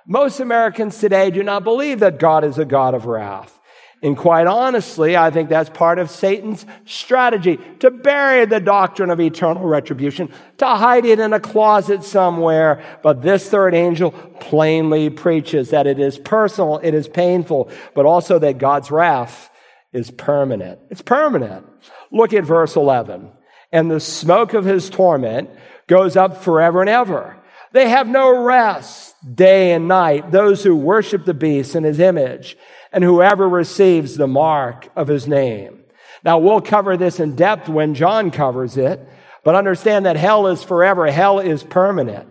[0.06, 3.60] most Americans today do not believe that God is a God of wrath.
[4.04, 9.22] And quite honestly, I think that's part of Satan's strategy to bury the doctrine of
[9.22, 12.84] eternal retribution, to hide it in a closet somewhere.
[13.02, 18.40] But this third angel plainly preaches that it is personal, it is painful, but also
[18.40, 19.50] that God's wrath
[19.94, 20.80] is permanent.
[20.90, 21.66] It's permanent.
[22.12, 23.32] Look at verse 11.
[23.72, 25.50] And the smoke of his torment
[25.88, 27.38] goes up forever and ever.
[27.74, 32.56] They have no rest day and night, those who worship the beast in his image,
[32.92, 35.84] and whoever receives the mark of his name.
[36.24, 39.06] Now, we'll cover this in depth when John covers it,
[39.44, 42.30] but understand that hell is forever, hell is permanent.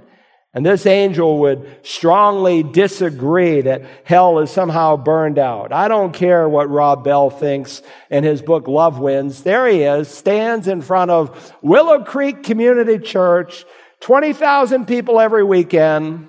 [0.54, 5.72] And this angel would strongly disagree that hell is somehow burned out.
[5.72, 9.42] I don't care what Rob Bell thinks in his book Love Wins.
[9.42, 13.64] There he is, stands in front of Willow Creek Community Church
[14.02, 16.28] 20,000 people every weekend,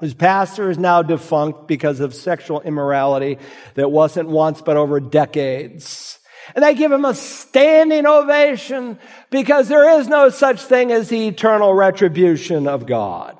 [0.00, 3.38] whose pastor is now defunct because of sexual immorality
[3.74, 6.18] that wasn't once but over decades.
[6.54, 8.98] And they give him a standing ovation
[9.30, 13.36] because there is no such thing as the eternal retribution of God.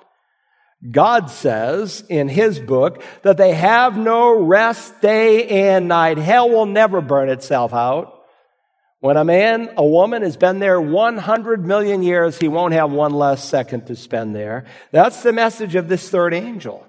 [0.89, 6.19] God says in his book that they have no rest day and night.
[6.19, 8.18] Hell will never burn itself out.
[9.01, 13.13] When a man, a woman has been there 100 million years, he won't have one
[13.13, 14.65] less second to spend there.
[14.91, 16.85] That's the message of this third angel.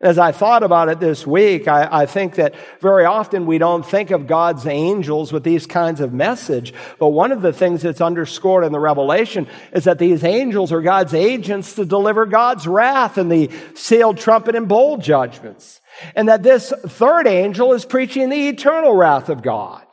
[0.00, 3.86] As I thought about it this week, I, I, think that very often we don't
[3.86, 6.74] think of God's angels with these kinds of message.
[6.98, 10.82] But one of the things that's underscored in the Revelation is that these angels are
[10.82, 15.80] God's agents to deliver God's wrath and the sealed trumpet and bowl judgments.
[16.16, 19.83] And that this third angel is preaching the eternal wrath of God.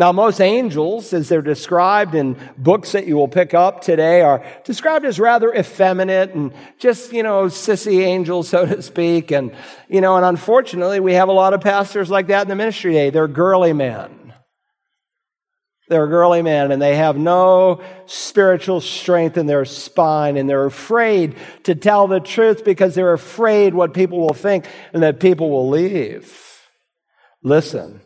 [0.00, 4.42] Now, most angels, as they're described in books that you will pick up today, are
[4.64, 9.30] described as rather effeminate and just, you know, sissy angels, so to speak.
[9.30, 9.54] And,
[9.90, 12.92] you know, and unfortunately, we have a lot of pastors like that in the ministry
[12.94, 13.10] today.
[13.10, 14.32] They're girly men.
[15.90, 21.36] They're girly men and they have no spiritual strength in their spine and they're afraid
[21.64, 25.68] to tell the truth because they're afraid what people will think and that people will
[25.68, 26.42] leave.
[27.42, 28.00] Listen.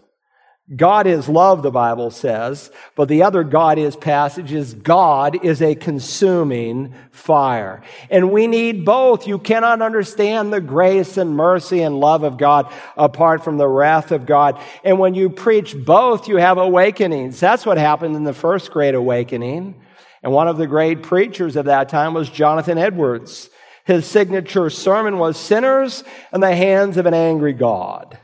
[0.75, 5.61] God is love, the Bible says, but the other God is passage is God is
[5.61, 7.83] a consuming fire.
[8.09, 9.27] And we need both.
[9.27, 14.11] You cannot understand the grace and mercy and love of God apart from the wrath
[14.11, 14.59] of God.
[14.85, 17.39] And when you preach both, you have awakenings.
[17.39, 19.79] That's what happened in the first great awakening.
[20.23, 23.51] And one of the great preachers of that time was Jonathan Edwards.
[23.85, 28.19] His signature sermon was Sinners in the Hands of an Angry God.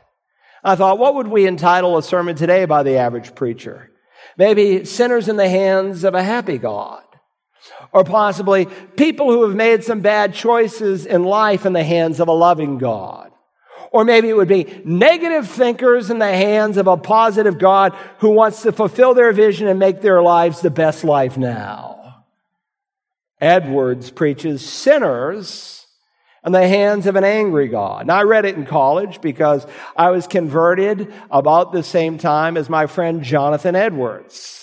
[0.63, 3.91] I thought, what would we entitle a sermon today by the average preacher?
[4.37, 7.03] Maybe sinners in the hands of a happy God.
[7.91, 12.27] Or possibly people who have made some bad choices in life in the hands of
[12.27, 13.31] a loving God.
[13.91, 18.29] Or maybe it would be negative thinkers in the hands of a positive God who
[18.29, 22.23] wants to fulfill their vision and make their lives the best life now.
[23.39, 25.80] Edwards preaches sinners
[26.45, 28.07] in the hands of an angry God.
[28.07, 29.65] Now, I read it in college because
[29.95, 34.57] I was converted about the same time as my friend Jonathan Edwards.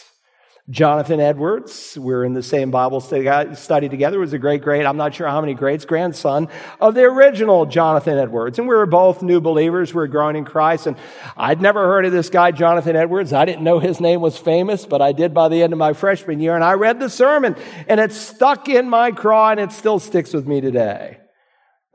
[0.70, 5.14] Jonathan Edwards, we're in the same Bible study together, was a great, great, I'm not
[5.14, 6.48] sure how many greats, grandson
[6.78, 8.58] of the original Jonathan Edwards.
[8.58, 9.94] And we were both new believers.
[9.94, 10.86] We were growing in Christ.
[10.86, 10.98] And
[11.38, 13.32] I'd never heard of this guy, Jonathan Edwards.
[13.32, 15.94] I didn't know his name was famous, but I did by the end of my
[15.94, 16.54] freshman year.
[16.54, 17.56] And I read the sermon
[17.86, 21.16] and it stuck in my craw and it still sticks with me today.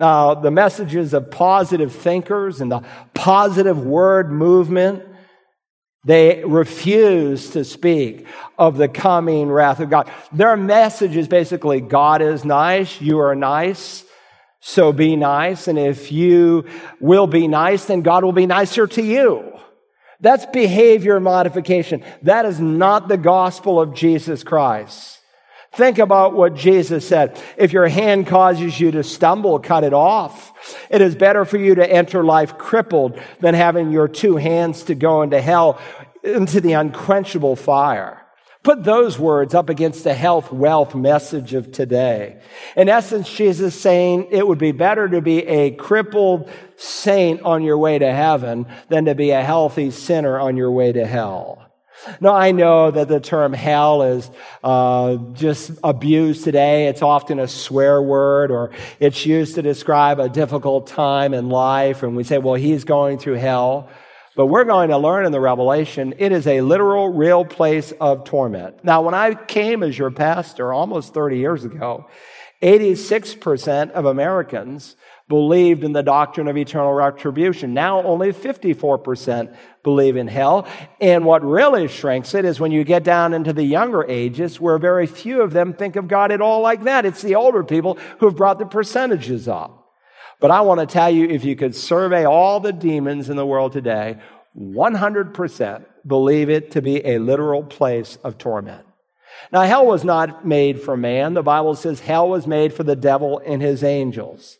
[0.03, 2.81] Now, the messages of positive thinkers and the
[3.13, 5.01] positive word movement
[6.03, 8.27] they refuse to speak
[8.57, 10.11] of the coming wrath of God.
[10.33, 14.03] Their message is basically God is nice, you are nice,
[14.59, 15.69] so be nice.
[15.69, 16.65] And if you
[16.99, 19.57] will be nice, then God will be nicer to you.
[20.19, 22.03] That's behavior modification.
[22.23, 25.21] That is not the gospel of Jesus Christ.
[25.75, 27.41] Think about what Jesus said.
[27.57, 30.53] If your hand causes you to stumble, cut it off.
[30.89, 34.95] It is better for you to enter life crippled than having your two hands to
[34.95, 35.79] go into hell,
[36.23, 38.23] into the unquenchable fire.
[38.61, 42.41] Put those words up against the health, wealth message of today.
[42.77, 47.77] In essence, Jesus saying it would be better to be a crippled saint on your
[47.77, 51.62] way to heaven than to be a healthy sinner on your way to hell.
[52.19, 54.29] Now, I know that the term hell is
[54.63, 56.87] uh, just abused today.
[56.87, 62.03] It's often a swear word or it's used to describe a difficult time in life.
[62.03, 63.89] And we say, well, he's going through hell.
[64.35, 68.23] But we're going to learn in the Revelation, it is a literal, real place of
[68.23, 68.83] torment.
[68.83, 72.07] Now, when I came as your pastor almost 30 years ago,
[72.63, 74.95] 86% of Americans
[75.29, 77.73] believed in the doctrine of eternal retribution.
[77.73, 80.67] Now only 54% believe in hell.
[80.99, 84.77] And what really shrinks it is when you get down into the younger ages where
[84.77, 87.05] very few of them think of God at all like that.
[87.05, 89.79] It's the older people who have brought the percentages up.
[90.39, 93.45] But I want to tell you, if you could survey all the demons in the
[93.45, 94.17] world today,
[94.57, 98.85] 100% believe it to be a literal place of torment.
[99.51, 101.33] Now, hell was not made for man.
[101.33, 104.57] The Bible says hell was made for the devil and his angels.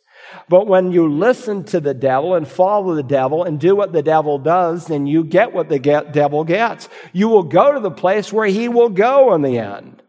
[0.49, 4.03] But when you listen to the devil and follow the devil and do what the
[4.03, 6.89] devil does, then you get what the devil gets.
[7.11, 10.01] You will go to the place where he will go in the end.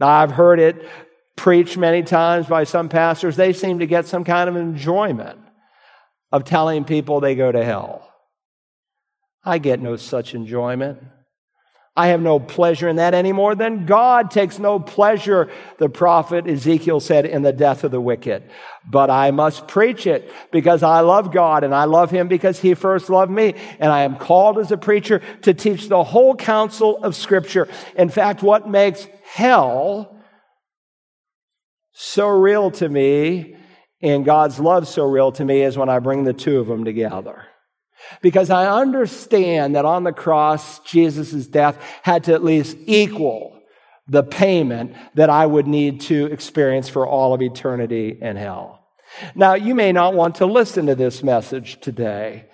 [0.00, 0.88] Now, I've heard it
[1.36, 3.36] preached many times by some pastors.
[3.36, 5.38] They seem to get some kind of enjoyment
[6.30, 8.08] of telling people they go to hell.
[9.44, 10.98] I get no such enjoyment.
[11.98, 16.46] I have no pleasure in that any more than God takes no pleasure, the prophet
[16.46, 18.44] Ezekiel said, in the death of the wicked.
[18.88, 22.74] But I must preach it because I love God and I love Him because He
[22.74, 23.54] first loved me.
[23.80, 27.66] And I am called as a preacher to teach the whole counsel of Scripture.
[27.96, 30.16] In fact, what makes hell
[31.90, 33.56] so real to me
[34.00, 36.84] and God's love so real to me is when I bring the two of them
[36.84, 37.44] together.
[38.22, 43.60] Because I understand that on the cross, Jesus' death had to at least equal
[44.06, 48.86] the payment that I would need to experience for all of eternity in hell.
[49.34, 52.46] Now, you may not want to listen to this message today.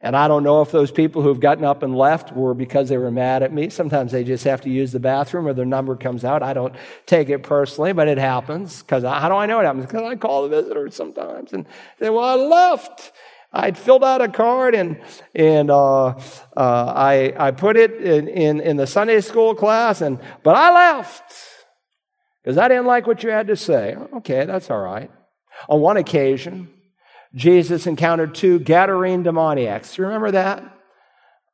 [0.00, 2.98] And I don't know if those people who've gotten up and left were because they
[2.98, 3.70] were mad at me.
[3.70, 6.42] Sometimes they just have to use the bathroom or their number comes out.
[6.42, 6.74] I don't
[7.06, 8.82] take it personally, but it happens.
[8.82, 9.86] Because how do I know it happens?
[9.86, 11.64] Because I call the visitors sometimes and
[11.98, 13.12] say, well, I left.
[13.54, 15.00] I'd filled out a card and,
[15.34, 16.14] and uh, uh,
[16.56, 21.32] I, I put it in, in, in the Sunday school class, and, but I left
[22.42, 23.94] because I didn't like what you had to say.
[24.16, 25.10] Okay, that's all right.
[25.68, 26.68] On one occasion,
[27.32, 29.96] Jesus encountered two Gadarene demoniacs.
[29.96, 30.73] You remember that?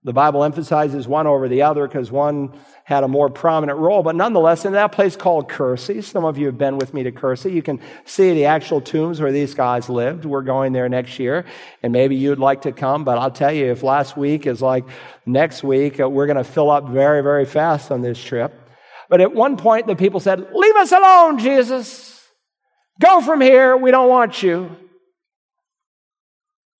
[0.03, 4.03] The Bible emphasizes one over the other because one had a more prominent role.
[4.03, 7.13] But nonetheless, in that place called Kursi, some of you have been with me to
[7.13, 7.53] Kursi.
[7.53, 10.25] You can see the actual tombs where these guys lived.
[10.25, 11.45] We're going there next year,
[11.83, 13.05] and maybe you'd like to come.
[13.05, 14.87] But I'll tell you, if last week is like
[15.27, 18.55] next week, uh, we're going to fill up very, very fast on this trip.
[19.11, 22.27] But at one point, the people said, Leave us alone, Jesus.
[22.99, 23.77] Go from here.
[23.77, 24.77] We don't want you.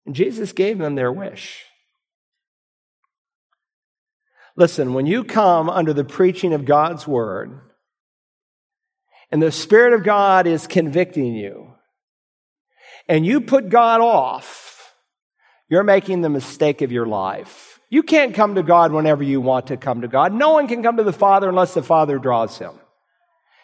[0.07, 1.67] And Jesus gave them their wish.
[4.57, 7.61] Listen, when you come under the preaching of God's word,
[9.31, 11.75] and the Spirit of God is convicting you,
[13.09, 14.95] and you put God off,
[15.69, 17.81] you're making the mistake of your life.
[17.89, 20.33] You can't come to God whenever you want to come to God.
[20.33, 22.80] No one can come to the Father unless the Father draws him.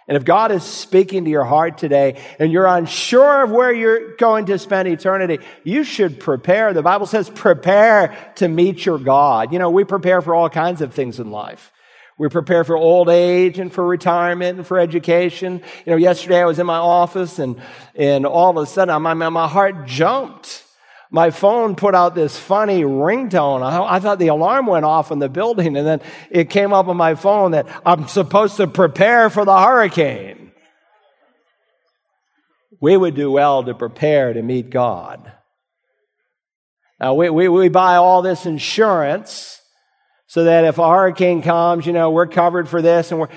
[0.08, 4.14] And if God is speaking to your heart today and you're unsure of where you're
[4.16, 6.72] going to spend eternity, you should prepare.
[6.72, 9.52] The Bible says prepare to meet your God.
[9.52, 11.72] You know, we prepare for all kinds of things in life.
[12.18, 15.60] We prepare for old age and for retirement and for education.
[15.84, 17.60] You know, yesterday I was in my office and,
[17.94, 20.62] and all of a sudden my, my heart jumped
[21.10, 23.62] My phone put out this funny ringtone.
[23.62, 26.00] I, I thought the alarm went off in the building, and then
[26.30, 30.52] it came up on my phone that I'm supposed to prepare for the hurricane.
[32.80, 35.32] We would do well to prepare to meet God.
[37.00, 39.60] Now, we, we, we buy all this insurance
[40.26, 43.28] so that if a hurricane comes, you know, we're covered for this and we're.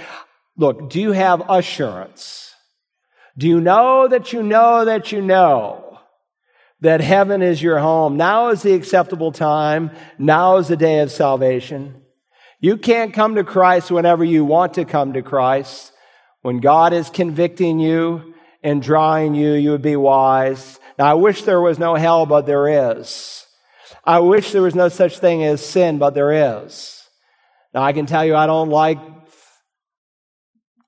[0.58, 2.54] Look, do you have assurance?
[3.38, 5.89] Do you know that you know that you know
[6.82, 8.18] that heaven is your home?
[8.18, 9.92] Now is the acceptable time.
[10.18, 12.02] Now is the day of salvation.
[12.60, 15.92] You can't come to Christ whenever you want to come to Christ.
[16.42, 18.34] When God is convicting you
[18.64, 20.80] and drawing you, you would be wise.
[20.98, 23.46] Now, I wish there was no hell, but there is.
[24.04, 27.08] I wish there was no such thing as sin, but there is.
[27.74, 29.00] Now, I can tell you I don't like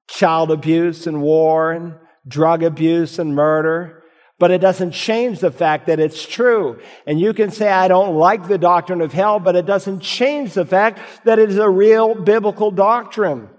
[0.08, 1.96] child abuse and war and
[2.28, 4.01] drug abuse and murder.
[4.42, 6.82] But it doesn't change the fact that it's true.
[7.06, 10.56] And you can say, I don't like the doctrine of hell, but it doesn't change
[10.56, 13.50] the fact that it is a real biblical doctrine.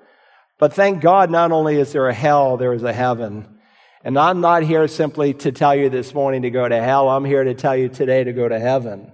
[0.59, 3.60] But thank God, not only is there a hell, there is a heaven.
[4.02, 7.09] And I'm not here simply to tell you this morning to go to hell.
[7.09, 9.12] I'm here to tell you today to go to heaven.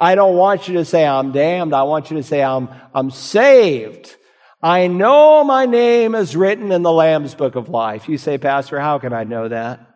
[0.00, 1.76] I don't want you to say I'm damned.
[1.76, 4.16] I want you to say I'm, I'm saved.
[4.60, 8.08] I know my name is written in the Lamb's book of life.
[8.08, 9.93] You say, Pastor, how can I know that?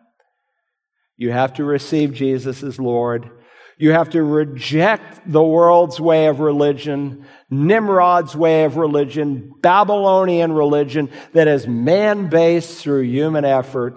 [1.19, 3.29] You have to receive Jesus as Lord.
[3.77, 11.09] You have to reject the world's way of religion, Nimrod's way of religion, Babylonian religion
[11.33, 13.95] that is man based through human effort.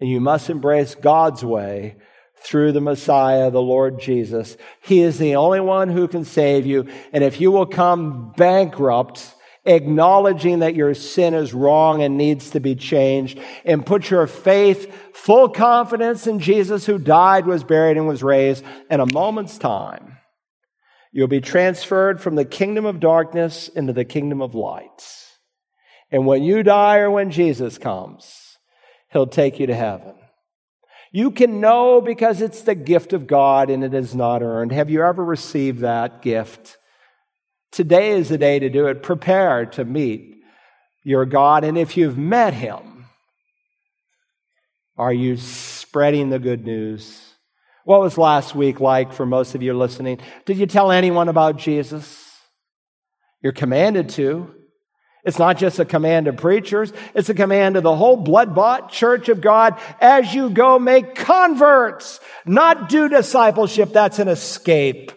[0.00, 1.98] And you must embrace God's way
[2.38, 4.56] through the Messiah, the Lord Jesus.
[4.82, 6.88] He is the only one who can save you.
[7.12, 9.34] And if you will come bankrupt,
[9.64, 14.94] acknowledging that your sin is wrong and needs to be changed, and put your faith,
[15.14, 20.18] full confidence in Jesus who died, was buried, and was raised in a moment's time.
[21.12, 25.02] You'll be transferred from the kingdom of darkness into the kingdom of light.
[26.10, 28.58] And when you die or when Jesus comes,
[29.12, 30.14] he'll take you to heaven.
[31.12, 34.72] You can know because it's the gift of God and it is not earned.
[34.72, 36.76] Have you ever received that gift?
[37.74, 39.02] Today is the day to do it.
[39.02, 40.36] Prepare to meet
[41.02, 41.64] your God.
[41.64, 43.06] And if you've met him,
[44.96, 47.20] are you spreading the good news?
[47.84, 50.20] What was last week like for most of you listening?
[50.46, 52.24] Did you tell anyone about Jesus?
[53.42, 54.54] You're commanded to.
[55.24, 58.92] It's not just a command to preachers, it's a command to the whole blood bought
[58.92, 63.92] church of God as you go make converts, not do discipleship.
[63.92, 65.10] That's an escape.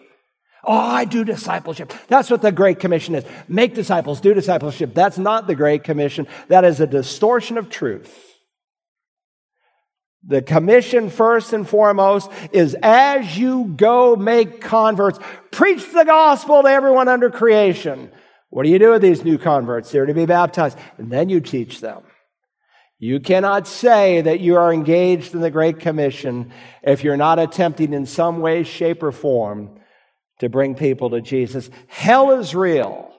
[0.70, 1.94] Oh, I do discipleship.
[2.08, 3.24] That's what the Great Commission is.
[3.48, 4.92] Make disciples, do discipleship.
[4.92, 6.28] That's not the Great Commission.
[6.48, 8.14] That is a distortion of truth.
[10.26, 15.18] The commission, first and foremost, is as you go make converts,
[15.50, 18.10] preach the gospel to everyone under creation.
[18.50, 19.90] What do you do with these new converts?
[19.90, 20.76] They're to be baptized.
[20.98, 22.02] And then you teach them.
[22.98, 27.94] You cannot say that you are engaged in the Great Commission if you're not attempting
[27.94, 29.78] in some way, shape, or form
[30.38, 31.70] to bring people to Jesus.
[31.86, 33.12] Hell is real.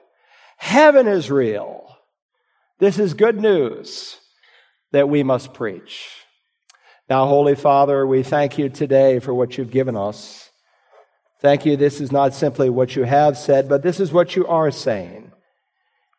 [0.56, 1.96] Heaven is real.
[2.78, 4.16] This is good news
[4.92, 6.08] that we must preach.
[7.08, 10.50] Now, Holy Father, we thank you today for what you've given us.
[11.40, 11.76] Thank you.
[11.76, 15.32] This is not simply what you have said, but this is what you are saying.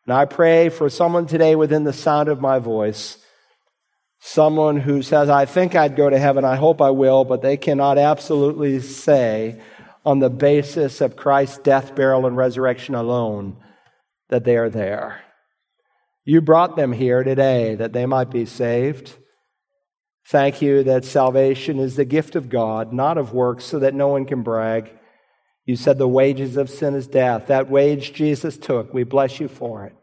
[0.04, 3.18] And I pray for someone today within the sound of my voice,
[4.18, 7.56] someone who says, I think I'd go to heaven, I hope I will, but they
[7.56, 9.60] cannot absolutely say,
[10.04, 13.56] on the basis of Christ's death, burial, and resurrection alone
[14.28, 15.22] that they are there.
[16.24, 19.16] You brought them here today that they might be saved.
[20.26, 24.08] Thank you that salvation is the gift of God, not of works, so that no
[24.08, 24.92] one can brag.
[25.64, 27.48] You said the wages of sin is death.
[27.48, 28.94] That wage Jesus took.
[28.94, 29.94] We bless you for it.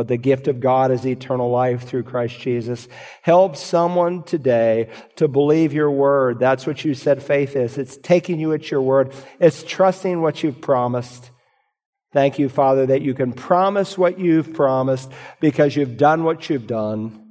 [0.00, 2.88] But the gift of God is eternal life through Christ Jesus.
[3.20, 6.38] Help someone today to believe your word.
[6.38, 7.76] That's what you said faith is.
[7.76, 9.12] It's taking you at your word.
[9.40, 11.30] It's trusting what you've promised.
[12.14, 16.66] Thank you, Father, that you can promise what you've promised because you've done what you've
[16.66, 17.22] done.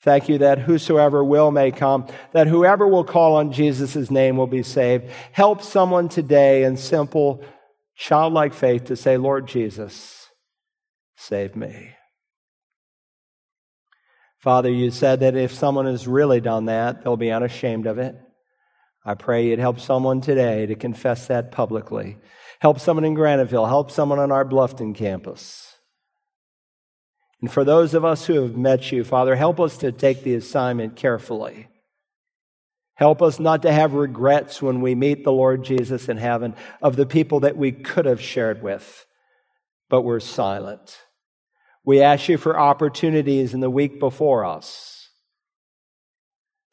[0.00, 4.46] Thank you that whosoever will may come, that whoever will call on Jesus' name will
[4.46, 5.04] be saved.
[5.32, 7.44] Help someone today in simple,
[7.94, 10.17] childlike faith to say, Lord Jesus,
[11.18, 11.90] save me.
[14.38, 18.14] Father, you said that if someone has really done that, they'll be unashamed of it.
[19.04, 22.18] I pray you'd help someone today to confess that publicly.
[22.60, 23.68] Help someone in Graniteville.
[23.68, 25.76] Help someone on our Bluffton campus.
[27.40, 30.34] And for those of us who have met you, Father, help us to take the
[30.34, 31.68] assignment carefully.
[32.94, 36.96] Help us not to have regrets when we meet the Lord Jesus in heaven of
[36.96, 39.06] the people that we could have shared with,
[39.88, 40.98] but were silent.
[41.88, 45.08] We ask you for opportunities in the week before us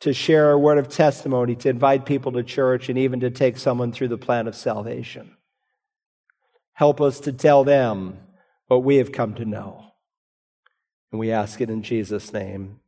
[0.01, 3.57] to share a word of testimony, to invite people to church, and even to take
[3.57, 5.37] someone through the plan of salvation.
[6.73, 8.17] Help us to tell them
[8.67, 9.85] what we have come to know.
[11.13, 12.81] And we ask it in Jesus' name.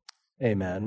[0.44, 0.86] Amen.